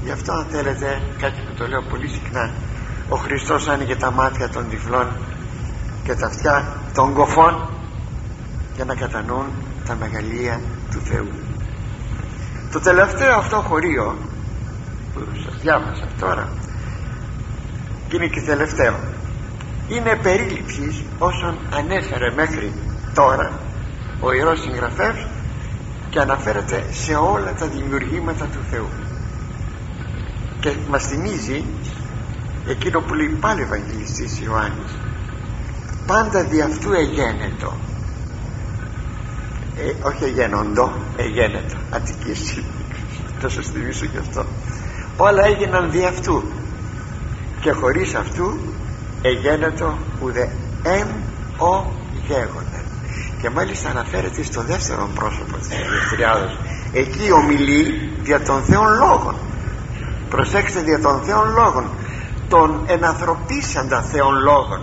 [0.04, 2.52] Γι' αυτό αν θέλετε κάτι που το λέω πολύ συχνά
[3.10, 5.08] ο Χριστός άνοιγε τα μάτια των τυφλών
[6.04, 7.70] και τα αυτιά των κοφών
[8.76, 9.46] για να κατανοούν
[9.88, 11.30] τα μεγαλεία του Θεού.
[12.72, 14.18] Το τελευταίο αυτό χωρίο
[15.14, 16.50] που σας διάβασα τώρα
[18.08, 18.96] και είναι και τελευταίο.
[19.88, 22.74] Είναι περίληψης όσων ανέφερε μέχρι
[23.14, 23.52] τώρα
[24.20, 25.26] ο Ιερός Συγγραφεύς
[26.14, 28.90] και αναφέρεται σε όλα τα δημιουργήματα του Θεού.
[30.60, 31.64] Και μας θυμίζει
[32.68, 34.92] εκείνο που λέει πάλι ο Ευαγγελιστής Ιωάννης.
[36.08, 37.74] Πάντα δι' αυτού εγένετο.
[39.78, 41.76] Ε, όχι εγένοντο εγένετο.
[41.90, 42.34] Αττική
[43.40, 44.46] θα σας θυμίσω και αυτό.
[45.18, 46.44] Όλα έγιναν δι' αυτού.
[47.62, 48.60] Και χωρίς αυτού
[49.22, 50.50] εγένετο ουδε
[50.84, 51.08] εμ
[51.58, 51.92] ο
[52.28, 52.63] γέγονεν
[53.44, 56.58] και μάλιστα αναφέρεται στο δεύτερο πρόσωπο της Αγίας
[56.94, 59.36] εκεί ομιλεί δια των Θεών Λόγων.
[60.30, 61.90] Προσέξτε δια των Θεών Λόγων.
[62.50, 64.82] Των ενανθρωπίσαντα Θεών Λόγων.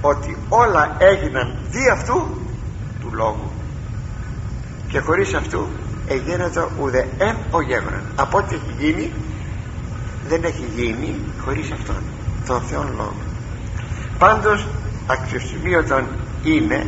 [0.00, 2.14] Ότι όλα έγιναν δι' αυτού
[3.00, 3.50] του Λόγου.
[4.88, 5.66] Και χωρίς αυτού
[6.06, 9.12] εγένετο ουδε εμ ο γέγονεν από ό,τι έχει γίνει
[10.28, 12.02] δεν έχει γίνει χωρίς αυτόν
[12.46, 13.22] τον Θεόν Λόγο.
[14.18, 14.66] Πάντως
[15.06, 16.04] αξιοσημείωτον
[16.42, 16.86] είναι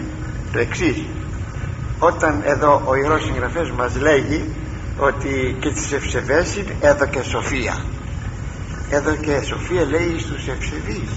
[0.53, 1.03] το εξής.
[1.99, 4.55] όταν εδώ ο Ιερός Συγγραφέας μας λέγει
[4.99, 7.85] ότι και τις ευσεβές εδώ και σοφία
[8.91, 11.11] εδώ και σοφία λέει στους ευσεβείς.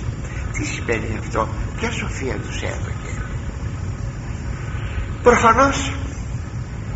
[0.54, 3.16] Τι σημαίνει αυτό; Ποια σοφία τους έδωκε
[5.24, 5.92] προφανώς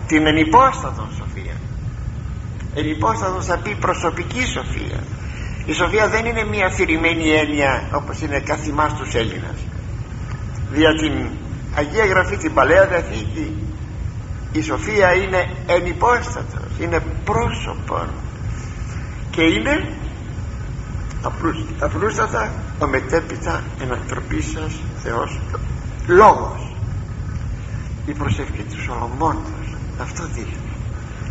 [0.07, 1.55] την ενυπόστατον σοφία.
[2.75, 5.03] Ενυπόστατον θα πει προσωπική σοφία.
[5.65, 9.59] Η σοφία δεν είναι μια αφηρημένη έννοια όπως είναι κάθε μας τους Έλληνας
[10.71, 11.13] δια την
[11.79, 13.55] Αγία Γραφή την Παλαιά Διαθήκη
[14.51, 18.07] η σοφία είναι ενυπόστατος είναι πρόσωπο
[19.29, 19.93] και είναι
[21.79, 24.73] απλούστατα ο μετέπειτα εναντροπής σας
[25.03, 25.39] Θεός
[26.07, 26.75] λόγος.
[28.05, 30.71] Η προσευχή τους Σολομώντος αυτό δείχνει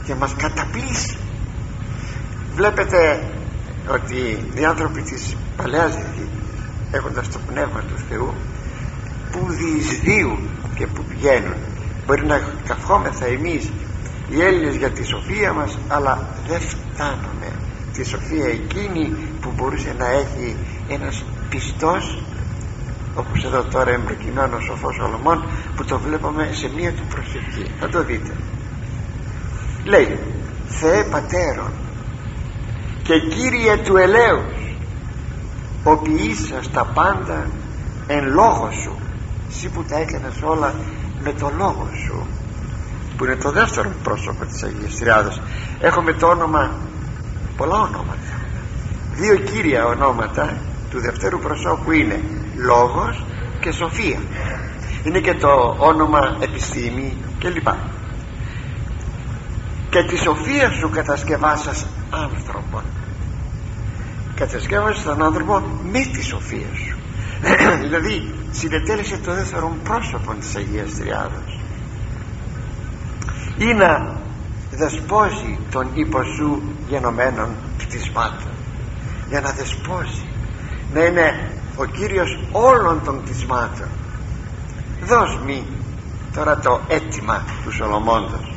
[0.04, 1.16] και μας καταπλήσει
[2.54, 3.22] βλέπετε
[3.90, 6.52] ότι οι άνθρωποι της Παλαιάς Διαθήκης
[6.90, 8.34] έχοντας το πνεύμα του Θεού
[9.32, 10.37] που διεισδύουν
[10.78, 11.54] και που πηγαίνουν.
[12.06, 13.70] Μπορεί να καθόμεθα εμείς
[14.30, 17.48] οι Έλληνες για τη σοφία μας αλλά δεν φτάνουμε.
[17.92, 20.56] Τη σοφία εκείνη που μπορούσε να έχει
[20.88, 22.22] ένας πιστός
[23.14, 25.44] όπως εδώ τώρα εμπροκειμένο ο σοφός Σολομών
[25.76, 27.70] που το βλέπουμε σε μία του προσευχή.
[27.80, 28.32] Θα το δείτε.
[29.84, 30.18] Λέει
[30.68, 31.70] Θεέ Πατέρων
[33.02, 34.76] και Κύριε του ελέους
[35.84, 37.46] ο ποιήσας τα πάντα
[38.06, 38.96] εν λόγω σου
[39.48, 40.74] εσύ που τα έκανες όλα
[41.22, 42.26] με το λόγο σου
[43.16, 45.40] που είναι το δεύτερο πρόσωπο της Αγίας Τριάδος.
[45.80, 46.70] Έχουμε το όνομα
[47.56, 48.32] πολλά ονόματα.
[49.14, 50.56] Δύο κύρια ονόματα
[50.90, 52.20] του δευτέρου προσώπου είναι
[52.56, 53.24] λόγος
[53.60, 54.18] και σοφία.
[55.04, 57.68] Είναι και το όνομα επιστήμη κλπ.
[59.90, 62.82] Και τη σοφία σου κατασκευάσας άνθρωπον.
[64.34, 66.97] Κατασκεύασες τον άνθρωπο με τη σοφία σου
[67.82, 71.60] δηλαδή συνετέλεσε το δεύτερο πρόσωπο της Αγίας Τριάδος.
[73.56, 74.16] Ή να
[74.70, 78.52] δεσπόζει τον ύπο σου γενομένων κτισμάτων
[79.28, 80.26] για να δεσπόζει
[80.94, 83.88] να είναι ο Κύριος όλων των κτισμάτων
[85.04, 85.66] δώσ' μη
[86.34, 88.52] τώρα το αίτημα του Σολομώντος.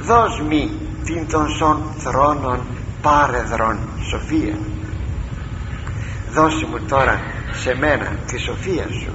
[0.00, 0.70] Δώσ' μη
[1.04, 2.60] την των σων θρόνων
[3.02, 3.78] πάρεδρον
[4.10, 4.58] σοφία
[6.34, 7.20] δώσε μου τώρα
[7.62, 9.12] σε μένα τη σοφία σου.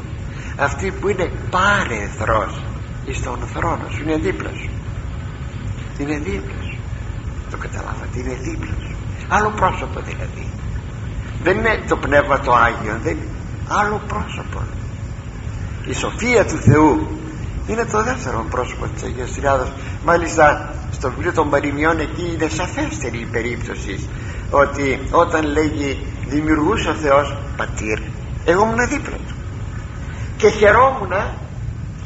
[0.58, 2.62] Αυτή που είναι πάρεδρος
[3.06, 4.70] εις τον θρόνο σου είναι δίπλα σου.
[5.98, 6.78] Είναι δίπλα σου.
[7.52, 8.96] Το καταλάβατε είναι δίπλα σου.
[9.28, 10.48] Άλλο πρόσωπο δηλαδή.
[11.44, 13.28] Δεν είναι το πνεύμα το Άγιο δεν είναι.
[13.68, 14.62] Άλλο πρόσωπο.
[15.86, 17.20] Η σοφία του Θεού
[17.68, 19.72] είναι το δεύτερο πρόσωπο της Αγίας Τριάδος
[20.06, 24.10] μάλιστα στο βιβλίο των Παριμιών εκεί είναι σαφέστερη η περίπτωση
[24.50, 28.00] ότι όταν λέγει δημιουργούσε ο Θεός πατήρ.
[28.46, 29.36] Εγώ ήμουν δίπλα του.
[30.38, 31.12] Και χαιρόμουν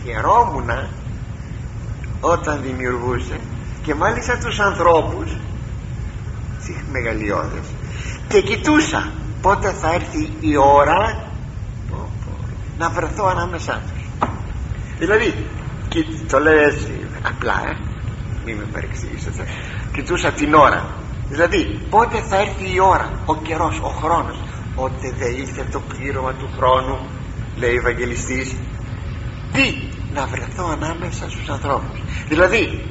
[0.04, 0.70] χαιρόμουν
[2.20, 3.40] όταν δημιουργούσε
[3.84, 5.32] και μάλιστα τους ανθρώπους
[6.92, 7.66] μεγαλειώδες
[8.28, 9.12] και κοιτούσα
[9.42, 11.28] πότε θα έρθει η ώρα
[12.78, 14.30] να βρεθώ ανάμεσά τους.
[15.00, 15.46] Δηλαδή
[16.30, 17.78] το λέω έτσι απλά ε,
[18.46, 19.46] μην με παρεξηγήσετε.
[19.94, 20.86] Κοιτούσα την ώρα
[21.34, 24.38] δηλαδή πότε θα έρθει η ώρα ο καιρός, ο χρόνος.
[24.76, 26.98] Ότι δεν ήρθε το πλήρωμα του χρόνου
[27.56, 28.56] λέει ο Ευαγγελιστής.
[29.54, 29.66] Τι
[30.14, 32.00] να βρεθώ ανάμεσα στους ανθρώπους.
[32.28, 32.86] Δηλαδή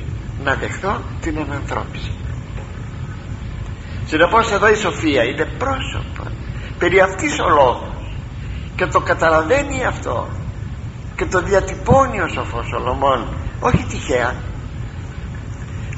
[0.44, 2.12] να δεχθώ την ανανθρώπιση.
[4.06, 6.30] Συνεπώς εδώ η Σοφία είναι πρόσωπο
[6.78, 8.14] περί αυτής ο λόγος.
[8.76, 10.28] Και το καταλαβαίνει αυτό.
[11.16, 13.26] Και το διατυπώνει ο σοφός Σολομών.
[13.60, 14.34] Όχι τυχαία.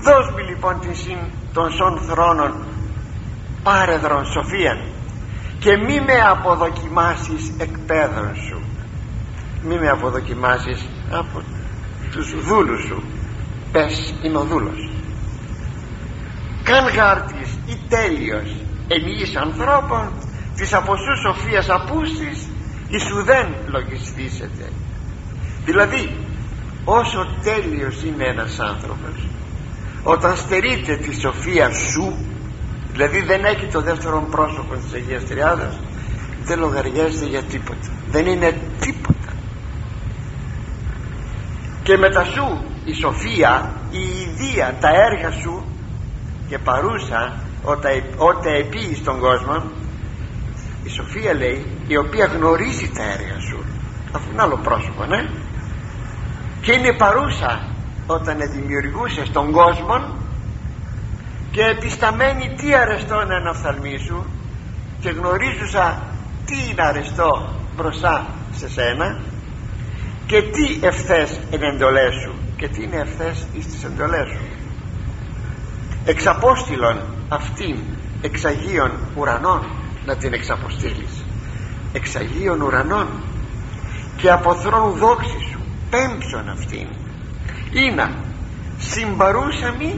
[0.03, 1.18] Δώσ' μου λοιπόν την συν
[1.55, 2.52] των σών θρόνων.
[3.62, 4.78] Πάρεδρον σοφία
[5.59, 7.76] και μη με αποδοκιμάσεις εκ
[8.48, 8.62] σου.
[9.62, 11.42] Μη με αποδοκιμάσεις από
[12.11, 13.02] τους δούλους σου.
[13.72, 14.90] Πες είμαι ο δούλος.
[16.62, 18.57] Καν γάρτης ή τέλειος
[18.88, 20.12] ενίης ανθρώπων
[20.57, 22.48] της από σου σοφίας απούστης
[23.09, 24.72] σου δεν λογιστήσετε
[25.64, 26.16] δηλαδή
[26.84, 29.26] όσο τέλειος είναι ένας άνθρωπος
[30.05, 32.16] όταν στερείται τη σοφία σου
[32.92, 35.78] δηλαδή δεν έχει το δεύτερο πρόσωπο της Αγίας Τριάδας
[36.44, 37.88] δεν λογαριάζεται για τίποτα.
[38.11, 39.32] Δεν είναι τίποτα.
[41.82, 45.64] Και μετά σου η σοφία η ιδία τα έργα σου
[46.48, 47.40] και παρούσα
[48.16, 49.62] όταν επί στον κόσμο
[50.84, 53.64] η σοφία λέει η οποία γνωρίζει τα έργα σου.
[54.12, 55.28] Αυτό είναι άλλο πρόσωπο ναι.
[56.61, 57.74] Και είναι παρούσα
[58.07, 60.14] όταν δημιουργούσε τον κόσμο
[61.50, 64.26] και επισταμένη τι αρεστό είναι ένα οφθαλμί σου
[65.00, 66.02] και γνωρίζουσα
[66.46, 69.20] τι είναι αρεστό μπροστά σε σένα
[70.26, 74.44] και τι ευθές είναι εντολές σου και τι είναι ευθές εις εντολές σου.
[76.05, 77.76] Εξαπόστηλον αυτήν
[78.20, 79.66] εξαγίων ουρανών
[80.07, 81.24] να την εξαποστείλεις.
[81.92, 83.07] Εξ Αγίων ουρανών
[84.16, 85.59] και από θρόνου δόξης σου
[85.90, 86.86] πέμψον αυτήν
[87.81, 88.11] να
[88.79, 89.95] συμπαρούσα μη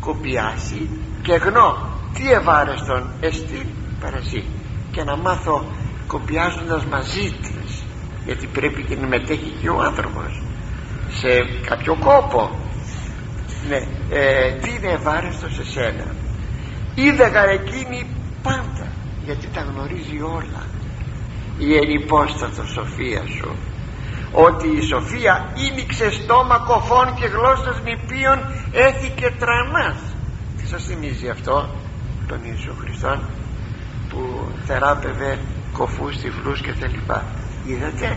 [0.00, 0.88] κοπιάσει
[1.22, 1.76] και γνώ
[2.14, 3.66] τι ευάρεστον εστί
[4.00, 4.44] παρασύ
[4.92, 5.64] και να μάθω
[6.06, 7.82] κοπιάζοντας μαζί της
[8.24, 10.42] γιατί πρέπει και να μετέχει και ο άνθρωπος
[11.08, 11.28] σε
[11.66, 12.50] κάποιο κόπο.
[13.68, 13.76] Ναι,
[14.16, 16.14] ε, τι είναι ευάρεστο σε σένα.
[16.94, 18.06] Είδα εκείνη
[18.42, 18.86] πάντα
[19.24, 20.62] γιατί τα γνωρίζει όλα.
[21.58, 23.56] Η ενυπόστατος σοφία σου
[24.32, 28.38] ότι η σοφία ίνιξε στόμα κοφών και γλώσσας νηπίων
[28.72, 29.98] έθηκε τρανάς.
[30.56, 31.68] Τι σας θυμίζει αυτό
[32.26, 33.20] τον Ιησού Χριστόν
[34.08, 35.38] που θεράπευε
[35.72, 37.24] κοφούς, τυφλούς και τα λοιπά.
[37.66, 38.16] Είδατε;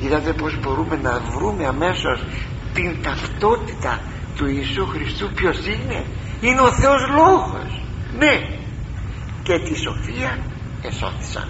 [0.00, 2.24] Είδατε πως μπορούμε να βρούμε αμέσως
[2.74, 4.00] την ταυτότητα
[4.36, 6.04] του Ιησού Χριστού ποιος είναι;
[6.40, 7.82] Είναι ο Θεός Λόγος.
[8.18, 8.34] Ναι.
[9.42, 10.38] Και τη σοφία
[10.82, 11.48] εσώθησαν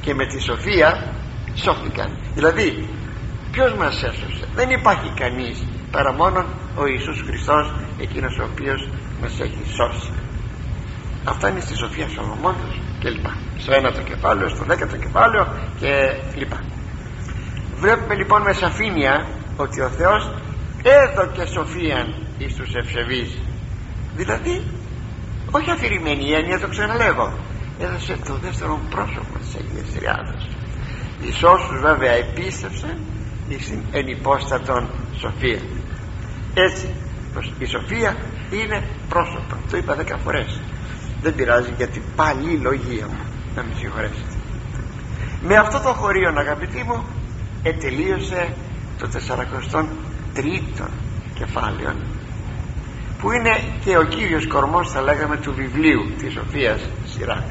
[0.00, 1.14] και με τη σοφία
[1.54, 2.18] σώθηκαν.
[2.34, 2.88] Δηλαδή
[3.56, 6.44] ποιος μας έσωσε δεν υπάρχει κανείς παρά μόνο
[6.76, 8.88] ο Ιησούς Χριστός εκείνος ο οποίος
[9.20, 10.12] μας έχει σώσει.
[11.24, 13.36] Αυτά είναι στη Σοφία Σολομόντος και λοιπά.
[13.58, 15.46] Στο ένα το κεφάλαιο, στο δέκατο κεφάλαιο
[15.80, 15.92] και
[16.36, 16.64] λοιπά.
[17.76, 19.26] Βλέπουμε λοιπόν με σαφήνεια
[19.56, 20.30] ότι ο Θεός
[20.82, 22.06] έδωκε σοφίαν
[22.38, 23.38] εις τους ευσεβείς.
[24.16, 24.62] Δηλαδή
[25.50, 27.32] όχι αφηρημένη έννοια το ξαναλέγω
[27.80, 30.48] έδωσε το δεύτερο πρόσωπο της Αγίας Τριάδας
[31.22, 32.98] εις όσους βέβαια επίστευσαν
[33.48, 35.60] εις εν υπόστατον σοφία.
[36.54, 36.88] Έτσι
[37.58, 38.16] η σοφία
[38.50, 39.56] είναι πρόσωπο.
[39.70, 40.60] Το είπα δέκα φορές.
[41.22, 43.18] Δεν πειράζει γιατί πάλι η λογία μου
[43.54, 44.36] να με συγχωρέσετε.
[45.42, 47.04] Με αυτό το χωρίο αγαπητοί μου
[47.62, 48.54] ετελείωσε
[48.98, 50.86] το 43ο
[51.34, 51.94] κεφάλαιο
[53.20, 57.44] που είναι και ο κύριος κορμός θα λέγαμε του βιβλίου της Σοφίας σειρά.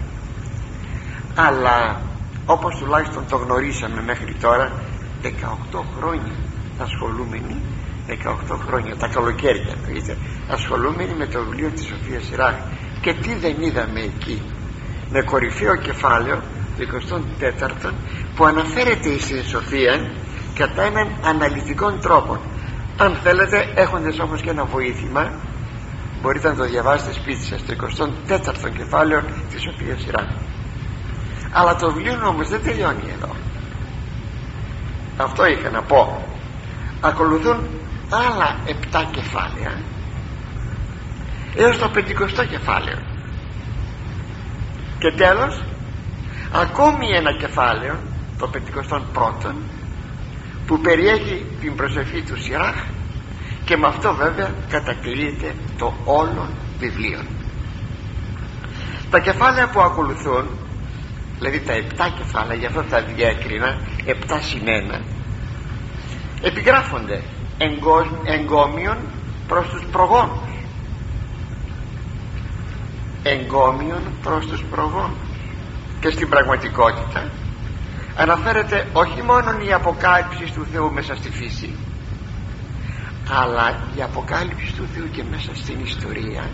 [1.35, 2.01] Αλλά
[2.45, 4.71] όπως τουλάχιστον το γνωρίσαμε μέχρι τώρα
[5.26, 6.36] 18 χρόνια
[6.78, 7.55] ασχολούμενοι
[8.07, 10.17] 18 χρόνια τα καλοκαίρια εννοείται
[10.49, 12.59] ασχολούμενοι με το βιβλίο της Σοφίας Σειρά
[13.01, 14.41] και τι δεν είδαμε εκεί
[15.11, 16.41] με κορυφαίο κεφάλαιο
[17.86, 17.91] 24
[18.36, 20.11] που αναφέρεται στην Σοφία
[20.55, 22.38] κατά έναν αναλυτικό τρόπο.
[22.97, 25.32] Αν θέλετε έχοντας όμως και ένα βοήθημα
[26.21, 27.73] μπορείτε να το διαβάσετε σπίτι σας το
[28.28, 29.21] 24ο κεφάλαιο
[29.51, 30.28] της Σοφίας Σειρά
[31.51, 33.30] αλλά το βιβλίο όμως δεν τελειώνει εδώ
[35.18, 36.24] αυτό είχα να πω.
[37.01, 37.68] Ακολουθούν
[38.09, 38.55] άλλα
[38.91, 39.82] 7 κεφάλαια
[41.55, 42.97] έως το 50 κεφάλαιο.
[44.99, 45.61] Και τέλος
[46.51, 47.95] ακόμη ένα κεφάλαιο
[48.38, 49.53] το 51ο
[50.66, 52.76] που περιέχει την προσευχή του Σιράχ
[53.66, 56.49] και με αυτό βέβαια κατακλείεται το όλο
[56.80, 57.20] βιβλίο
[59.16, 60.47] τα κεφάλαια που ακολουθούν
[61.38, 64.67] δηλαδή τα επτά κεφάλαια γι' αυτό τα διέκρινα επτά συν
[66.41, 67.21] επιγράφονται
[68.25, 68.97] εγκόμιον
[69.47, 70.49] προς τους προγόνους.
[73.23, 75.17] Εγκόμιον προς τους προγόνους.
[75.99, 77.31] Και στην πραγματικότητα
[78.17, 81.75] αναφέρεται όχι μόνο η αποκάλυψη του Θεού μέσα στη φύση
[83.29, 86.49] αλλά η αποκάλυψη του Θεού και μέσα στην ιστορία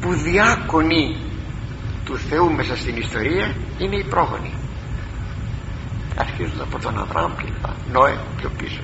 [0.00, 1.16] που διάκονη
[2.06, 4.52] του Θεού μέσα στην ιστορία είναι οι πρόγονοι.
[6.16, 7.52] Αρχίζουν από τον Αβραάμ και
[7.92, 8.80] Νόε πιο πίσω.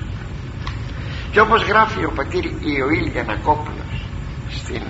[1.31, 4.05] Και όπως γράφει ο πατήρ Ιωήλ Γιανακόπουλος
[4.49, 4.83] στην,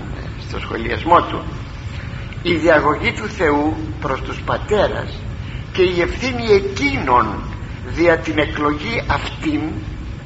[0.48, 1.44] στο σχολιασμό του
[2.44, 5.20] η διαγωγή του Θεού προς τους πατέρας
[5.72, 7.44] και η ευθύνη εκείνων
[7.86, 9.62] δια την εκλογή αυτήν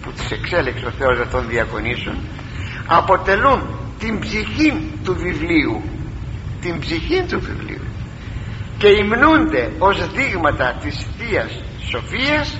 [0.01, 2.17] που τις εξέλεξε ο Θεός να τον διακονήσουν
[2.87, 3.61] αποτελούν
[3.99, 5.81] την ψυχή του βιβλίου
[6.61, 7.86] την ψυχή του βιβλίου
[8.77, 12.57] και υμνούνται ως δείγματα της Θείας Σοφίας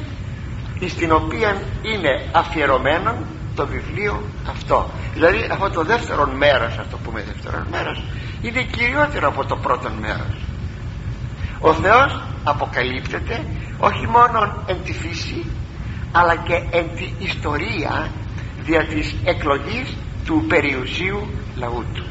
[0.87, 3.15] στην οποία είναι αφιερωμένο
[3.55, 4.89] το βιβλίο αυτό.
[5.13, 8.03] Δηλαδή αυτό το δεύτερο μέρος ας το πούμε δεύτερο μέρος
[8.41, 10.35] είναι κυριότερο από το πρώτο μέρος.
[11.59, 13.45] Ο Θεός αποκαλύπτεται
[13.77, 15.45] όχι μόνο εν τη φύση
[16.11, 18.11] αλλά και εν τη ιστορία
[18.63, 22.05] δια της εκλογής του περιουσίου λαού του.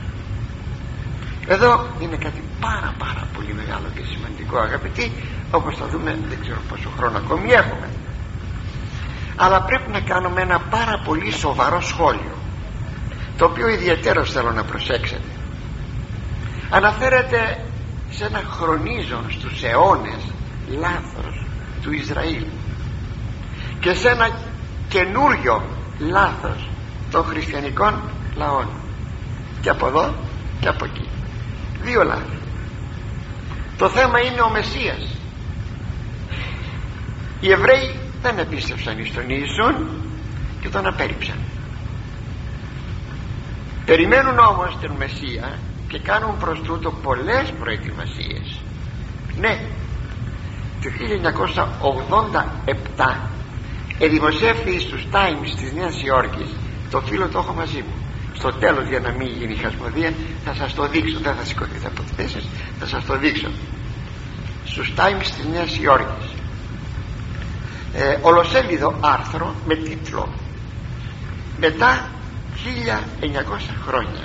[1.48, 5.12] Εδώ είναι κάτι πάρα πάρα πολύ μεγάλο και σημαντικό αγαπητοί.
[5.50, 7.88] Όπως θα δούμε δεν ξέρω πόσο χρόνο ακόμη έχουμε.
[9.36, 12.36] Αλλά πρέπει να κάνουμε ένα πάρα πολύ σοβαρό σχόλιο
[13.36, 15.28] το οποίο ιδιαίτερος θέλω να προσέξετε.
[16.70, 17.64] Αναφέρεται
[18.10, 20.22] σε ένα χρονίζον στους αιώνες
[20.68, 21.46] λάθος
[21.82, 22.44] του Ισραήλ
[23.80, 24.28] και σε ένα
[24.88, 25.62] καινούριο
[25.98, 26.68] λάθος
[27.10, 28.00] των χριστιανικών
[28.36, 28.68] λαών.
[29.60, 30.14] Και από εδώ
[30.60, 31.08] και από εκεί.
[31.82, 32.38] Δύο λάθη
[33.78, 35.16] το θέμα είναι ο Μεσσίας.
[37.40, 39.88] Οι Εβραίοι δεν επίστευσαν εις τον Ιησούν
[40.60, 41.38] και τον απέρριψαν.
[43.84, 45.58] Περιμένουν όμως τον Μεσσία
[45.88, 48.60] και κάνουν προς τούτο πολλές προετοιμασίες.
[49.40, 49.60] Ναι
[50.82, 50.92] το
[52.96, 53.16] 1987
[53.98, 56.54] εδημοσιεύθη στους Times της Νέας Υόρκης
[56.90, 58.05] το φίλο το έχω μαζί μου
[58.36, 60.12] στο τέλος για να μην γίνει χασμοδία
[60.44, 61.18] θα σας το δείξω.
[61.22, 62.48] Δεν θα σηκωθείτε από τη θέση
[62.80, 63.48] θα σας το δείξω.
[64.64, 66.30] Στους Times της Νέας Υόρκης.
[67.94, 70.28] Ε, ολοσέλιδο άρθρο με τίτλο
[71.60, 72.10] μετά
[73.20, 74.24] 1900 χρόνια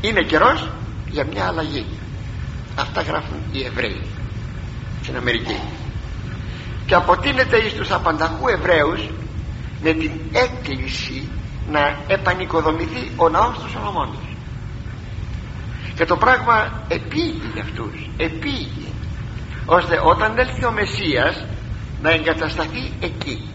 [0.00, 0.68] είναι καιρός
[1.10, 1.86] για μια αλλαγή.
[2.78, 4.02] Αυτά γράφουν οι Εβραίοι
[5.02, 5.60] στην Αμερική.
[6.86, 9.08] Και αποτείνεται εις τους απανταχού Εβραίους
[9.82, 11.28] με την έκκληση
[11.70, 14.32] να επανοικοδομηθεί ο ναός του Σολομώντος
[15.94, 18.92] και το πράγμα επίγει για αυτούς επίγει
[19.66, 21.44] ώστε όταν έλθει ο Μεσσίας
[22.02, 23.50] να εγκατασταθεί εκεί.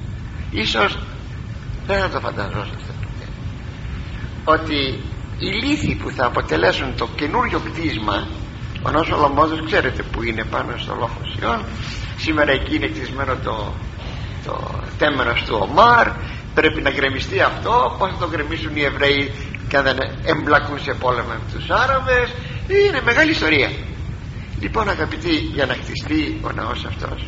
[0.52, 0.98] Ίσως
[1.88, 2.94] δεν θα το φανταζόσαστε.
[4.44, 5.04] Ότι
[5.38, 8.28] οι λύθοι που θα αποτελέσουν το καινούριο κτίσμα
[8.82, 11.62] ο νόμος Σολομώντος ξέρετε που είναι πάνω στο λόφο Σιών.
[12.18, 13.74] Σήμερα εκεί είναι κτισμένο το,
[14.46, 16.08] το τέμενος του Ομάρ
[16.60, 19.32] πρέπει να γκρεμιστεί αυτό πως θα το γκρεμίσουν οι Εβραίοι
[19.68, 22.30] και αν δεν εμπλακούν σε πόλεμο με τους Άραβες.
[22.68, 23.70] Είναι μεγάλη ιστορία.
[24.60, 27.26] Λοιπόν αγαπητοί για να χτιστεί ο ναός αυτός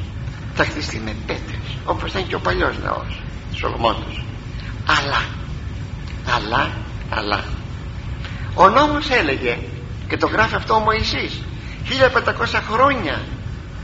[0.53, 3.21] θα χτιστεί με πέτρες όπως ήταν και ο παλιός ναός
[3.55, 4.25] Σολομόντος
[4.85, 5.21] αλλά
[6.35, 6.71] αλλά
[7.09, 7.43] αλλά
[8.53, 9.57] ο νόμος έλεγε
[10.07, 11.41] και το γράφει αυτό ο Μωυσής
[12.45, 13.21] 1500 χρόνια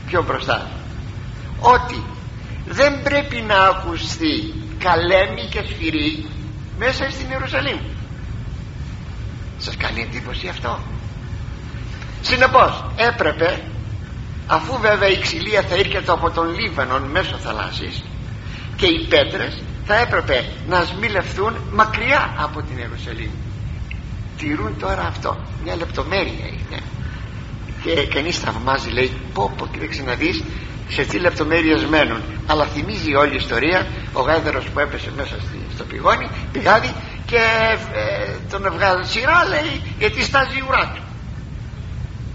[0.06, 0.70] πιο μπροστά
[1.60, 2.02] ότι
[2.66, 6.26] δεν πρέπει να ακουστεί καλέμι και σφυρί
[6.78, 7.78] μέσα στην Ιερουσαλήμ.
[9.58, 10.78] Σας κάνει εντύπωση αυτό;
[12.22, 13.62] Συνεπώς έπρεπε
[14.46, 18.04] αφού βέβαια η ξυλία θα έρχεται από τον Λίβανον μέσω θαλάσσης
[18.76, 23.30] και οι πέτρες θα έπρεπε να σμιλευθούν μακριά από την Ιερουσαλήμ.
[24.38, 25.36] Τηρούν τώρα αυτό.
[25.64, 26.80] Μια λεπτομέρεια είναι.
[27.82, 30.42] Και κανείς θαυμάζει λέει πω πω κοίταξε να δεις
[30.88, 32.22] σε τι λεπτομέρειες μένουν.
[32.46, 35.36] Αλλά θυμίζει όλη η ιστορία ο γάιδερος που έπεσε μέσα
[35.74, 36.92] στο πηγόνι πηγάδι
[37.26, 37.40] και
[37.94, 41.02] ε, τον έβγαλε σειρά λέει γιατί στάζει η ουρά του.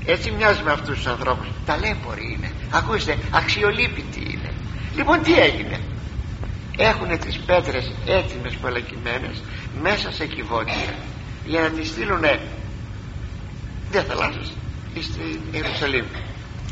[0.05, 1.47] Έτσι μοιάζει με αυτούς τους ανθρώπους.
[1.65, 2.51] Ταλέποροι είναι.
[2.71, 4.53] Ακούστε αξιολύπητοι είναι.
[4.95, 5.79] Λοιπόν τι έγινε;
[6.77, 9.43] Έχουν τις πέτρες έτοιμες πολλακιμένες
[9.81, 10.93] μέσα σε κυβότια
[11.45, 12.25] για να τις στείλουν
[13.91, 14.51] δεν θαλάσσες
[15.01, 16.05] στην Ιερουσαλήμ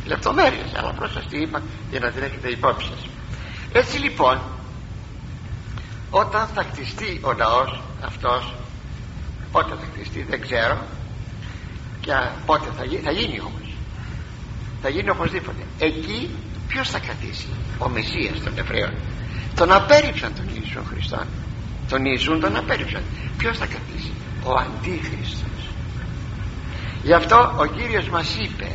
[0.10, 3.01] λεπτομέρειες αλλά προς τι είπα για να την έχετε υπόψη σας.
[3.74, 4.38] Έτσι λοιπόν
[6.10, 8.53] όταν θα κτιστεί ο ναός αυτός
[9.51, 10.78] πότε θα κτιστεί δεν ξέρω
[12.01, 12.12] και
[12.45, 13.68] πότε θα, γίνει, θα γίνει όμως.
[14.82, 15.62] Θα γίνει οπωσδήποτε.
[15.80, 16.30] Εκεί
[16.68, 17.47] ποιος θα κρατήσει
[17.78, 18.93] ο Μεσσίας των Εβραίων.
[19.55, 21.26] Τον απέρριψαν τον Ιησού Χριστό
[21.89, 23.03] τον Ιησού τον απέρριψαν.
[23.38, 24.12] Ποιος θα κρατήσει
[24.43, 25.64] ο Αντίχριστος.
[27.03, 28.72] Γι' αυτό ο Κύριος μας είπε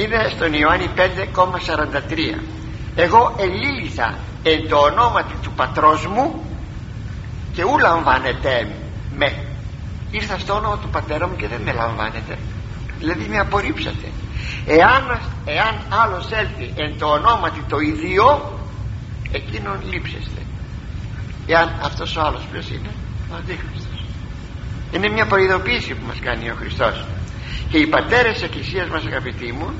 [0.00, 2.40] είναι στον Ιωάννη 5,43
[2.94, 6.44] εγώ ελίλησα εν το ονόματι του πατρός μου
[7.52, 8.70] και ου λαμβάνετε
[9.16, 9.44] με.
[10.10, 12.38] Ήρθα στο όνομα του πατέρα μου και δεν με λαμβάνετε
[12.98, 14.06] δηλαδή με απορρίψατε.
[14.66, 18.58] Εάν, εάν άλλος έλθει εν το ονόματι το ίδιο
[19.32, 20.40] εκείνον λείψεστε.
[21.46, 22.90] Εάν αυτός ο άλλος ποιος είναι;
[23.32, 24.04] Ο Αντίχριστος.
[24.92, 27.04] Είναι μια προειδοποίηση που μας κάνει ο Χριστός
[27.70, 29.72] και οι πατέρες της Εκκλησίας μας αγαπητοί μου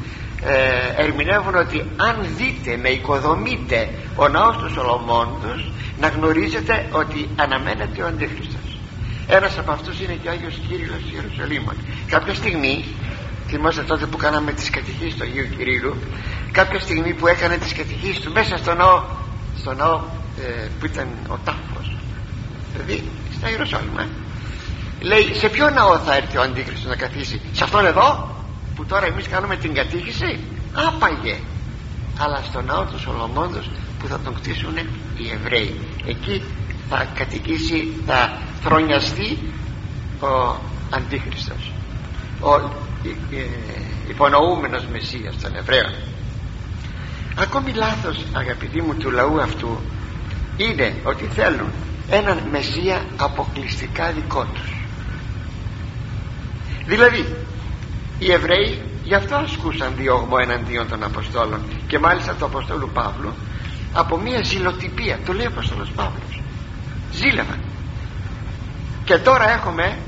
[0.42, 8.02] ε, ερμηνεύουν ότι αν δείτε να οικοδομείτε ο ναός του Σολομόντος να γνωρίζετε ότι αναμένεται
[8.02, 8.78] ο Αντίχριστος.
[9.28, 11.74] Ένας από αυτούς είναι και ο Άγιος Κύριλλος Ιερουσαλήμων.
[12.08, 12.84] Κάποια στιγμή
[13.48, 15.96] θυμάστε τότε που κάναμε τις κατηχήσεις του Αγίου Κυρίλου
[16.52, 19.02] κάποια στιγμή που έκανε τις κατηχήσεις του μέσα στο ναό,
[19.58, 20.00] στο ναό
[20.38, 21.96] ε, που ήταν ο τάφος.
[22.72, 23.04] Δηλαδή
[23.36, 23.96] στα Ιερουσαλήμ
[25.00, 28.36] λέει σε ποιο ναό θα έρθει ο Αντίχριστος να καθίσει; Σε αυτόν εδώ
[28.76, 30.38] που τώρα εμείς κάνουμε την κατήχηση;
[30.72, 31.38] Άπαγε.
[32.18, 34.76] Αλλά στο ναό τους Σολομόντος που θα τον κτίσουν
[35.16, 35.80] οι Εβραίοι.
[36.06, 36.42] Εκεί
[36.88, 39.38] θα κατοικήσει θα θρονιαστεί
[40.20, 40.56] ο
[40.90, 41.72] Αντίχριστος
[42.40, 43.44] ο ε,
[44.08, 45.94] υπονοούμενος Μεσσίας των Εβραίων.
[47.38, 49.78] Ακόμη λάθος αγαπητοί μου του λαού αυτού
[50.56, 51.70] είναι ότι θέλουν
[52.10, 54.77] έναν Μεσσία αποκλειστικά δικό τους
[56.88, 57.22] δηλαδή
[58.18, 63.32] οι Εβραίοι γι' αυτό ασκούσαν διώγμο εναντίον των Αποστόλων και μάλιστα του Αποστόλου Παύλου
[63.92, 66.42] από μια ζηλοτυπία το λέει ο Αποστόλος Παύλος.
[67.12, 67.58] Ζήλευαν.
[69.04, 69.98] Και τώρα έχουμε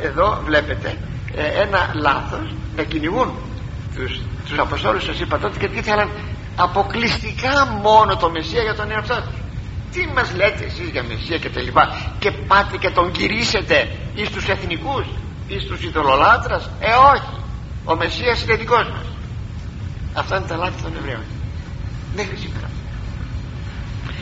[0.00, 0.96] εδώ βλέπετε
[1.34, 3.34] ε, ένα λάθος να κυνηγούν
[3.94, 6.10] τους, τους Αποστόλους σας είπα τότε γιατί ήθελαν
[6.56, 9.40] αποκλειστικά μόνο το Μεσσία για τον εαυτό τους
[9.92, 14.30] τι μας λέτε εσείς για Μεσσία και τα λοιπά; Και πάτε και τον κηρύσετε εις
[14.30, 15.06] τους εθνικούς;
[15.54, 17.42] Εις τους ειδωλολάτρας ε όχι.
[17.84, 19.06] Ο Μεσσίας είναι δικός μας.
[20.14, 21.24] Αυτά είναι τα λάθη των Εβραίων.
[22.16, 22.70] Μέχρι σήμερα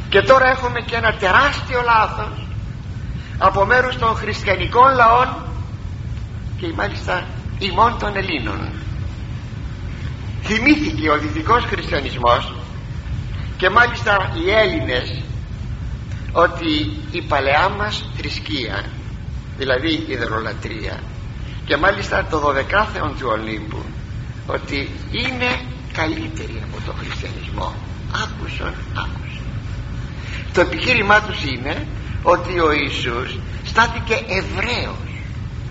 [0.09, 2.47] και τώρα έχουμε και ένα τεράστιο λάθος
[3.39, 5.29] από μέρους των χριστιανικών λαών
[6.61, 7.27] και μάλιστα
[7.59, 8.69] ημών των Ελλήνων.
[10.43, 12.55] Θυμήθηκε ο δυτικός χριστιανισμός
[13.57, 15.23] και μάλιστα οι Έλληνες
[16.33, 16.73] ότι
[17.11, 18.85] η παλαιά μας θρησκεία
[19.59, 21.01] δηλαδή η δερολατρία
[21.69, 22.53] και μάλιστα το 12
[23.19, 23.83] του Ολύμπου
[24.47, 25.51] ότι είναι
[25.93, 27.75] καλύτερη από τον χριστιανισμό.
[28.23, 29.47] Άκουσον άκουσον.
[30.53, 31.87] Το επιχείρημά τους είναι
[32.23, 35.11] ότι ο Ιησούς στάθηκε Εβραίος.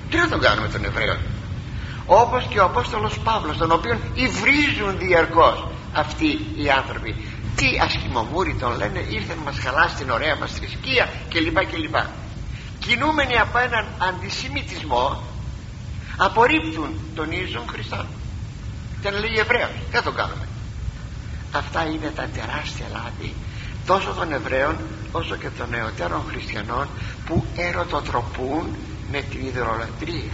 [0.09, 1.17] Τι να τον κάνουμε τον Εβραίο
[2.05, 7.15] όπως και ο Απόστολος Παύλος τον οποίο υβρίζουν διαρκώς αυτοί οι άνθρωποι.
[7.55, 11.95] Τι ασχημομούρι τον λένε ήρθε να μας χαλάσει την ωραία μας θρησκεία κλπ κλπ.
[12.79, 15.21] Κινούμενοι από έναν αντισημιτισμό
[16.17, 18.05] απορρίπτουν τον Ιησού Χριστό
[19.01, 20.47] και να λέει Εβραίος δεν το κάνουμε.
[21.51, 23.33] Αυτά είναι τα τεράστια λάθη
[23.85, 24.75] τόσο των Εβραίων
[25.11, 26.87] όσο και των νεωτέρων χριστιανών
[27.25, 28.75] που ερωτοτροπούν
[29.11, 30.31] με την ιδεολατρία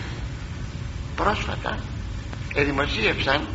[1.16, 1.80] πρόσφατα
[2.54, 3.48] εδημοσίευσαν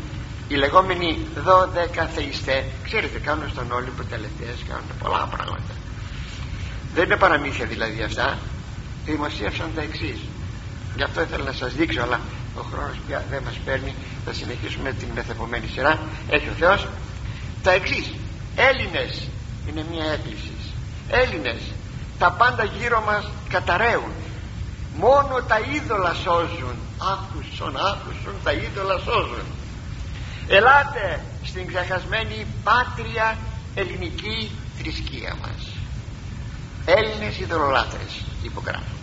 [0.49, 2.65] οι λεγόμενοι δώδεκα θεϊστέ.
[2.85, 5.75] Ξέρετε κάνουν στον Όλυμπο τελευταίες κάνουν πολλά πράγματα.
[6.95, 8.39] Δεν είναι παραμύθια δηλαδή αυτά.
[9.05, 10.19] Δημοσίευσαν τα εξής.
[10.99, 12.21] Γι' αυτό ήθελα να σας δείξω αλλά
[12.59, 13.95] ο χρόνος πια δεν μας παίρνει.
[14.25, 15.99] Θα συνεχίσουμε την μεθεπομένη σειρά.
[16.31, 16.89] Έχει ο Θεός
[17.63, 18.15] τα εξής.
[18.57, 19.29] Έλληνες
[19.69, 20.53] είναι μια έκκληση.
[21.09, 21.61] Έλληνες
[22.19, 24.13] τα πάντα γύρω μας καταραίουν.
[24.97, 26.77] Μόνο τα είδωλα σώζουν.
[27.13, 29.47] Άκουσον άκουσον τα είδωλα σώζουν.
[30.49, 33.37] Ελάτε στην ξεχασμένη πάτρια
[33.75, 35.63] ελληνική θρησκεία μας.
[36.85, 38.99] Έλληνες ειδωλολάτρες υπογράφουν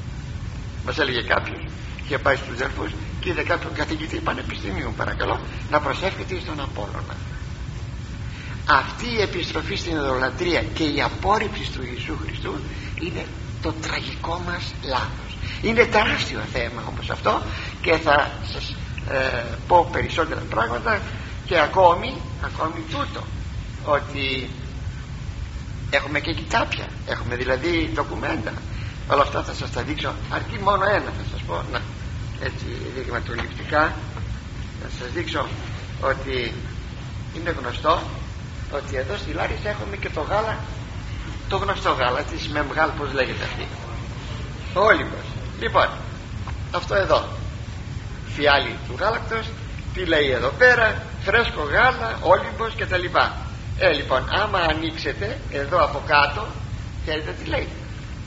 [0.86, 1.64] μας έλεγε κάποιος
[2.06, 5.39] είχε πάει στους δελφούς και είδε κάποιον καθηγητή πανεπιστημίου παρακαλώ
[5.72, 7.16] να προσεύχεται στον Απόλλωνα.
[8.70, 12.53] Αυτή η επιστροφή στην ειδωλατρία και η απόρριψη του Ιησού Χριστού
[12.99, 13.26] είναι
[13.62, 15.38] το τραγικό μας λάθος.
[15.62, 17.41] Είναι τεράστιο θέμα όπως αυτό
[17.82, 18.76] και θα σας
[19.10, 21.01] ε, πω περισσότερα πράγματα
[21.45, 23.24] και ακόμη ακόμη τούτο
[23.86, 24.49] ότι
[25.89, 28.53] έχουμε και κοιτάπια έχουμε δηλαδή ντοκουμέντα.
[29.12, 31.82] Όλα αυτά θα σας τα δείξω αρκεί μόνο ένα θα σας πω να
[32.39, 32.65] έτσι
[32.95, 33.93] δειγματοληπτικά
[34.81, 35.47] θα σας δείξω
[36.01, 36.53] ότι
[37.36, 38.01] είναι γνωστό
[38.71, 40.57] ότι εδώ στη Λάρισα έχουμε και το γάλα
[41.49, 43.67] το γνωστό γάλα της μεμγάλ πως λέγεται αυτή.
[44.73, 45.25] Ο Όλυμπος.
[45.59, 45.88] Λοιπόν
[46.71, 47.27] αυτό εδώ.
[48.36, 49.45] Φιάλι του γάλακτος
[49.93, 53.36] τι λέει εδώ πέρα φρέσκο γάλα, όλυμπος και τα λοιπά.
[53.77, 56.45] Ε λοιπόν άμα ανοίξετε εδώ από κάτω
[57.05, 57.67] ξέρετε τι λέει.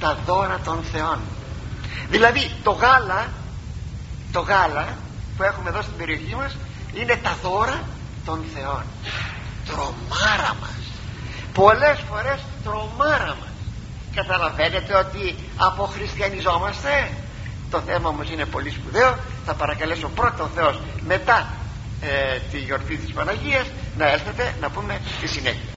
[0.01, 1.19] Τα δώρα των θεών.
[2.11, 3.29] Δηλαδή το γάλα
[4.33, 4.87] το γάλα
[5.37, 6.57] που έχουμε εδώ στην περιοχή μας
[6.95, 7.83] είναι τα δώρα
[8.25, 8.83] των θεών.
[9.67, 10.79] Τρομάρα μας.
[11.53, 13.55] Πολλές φορές τρομάρα μας.
[14.15, 17.11] Καταλαβαίνετε ότι αποχριστιανιζόμαστε;
[17.71, 19.19] Το θέμα όμως είναι πολύ σπουδαίο.
[19.47, 21.47] Θα παρακαλέσω πρώτα ο Θεός μετά
[22.01, 23.67] ε, τη γιορτή της Παναγίας
[23.97, 25.63] να έρθετε να πούμε τη συνέχεια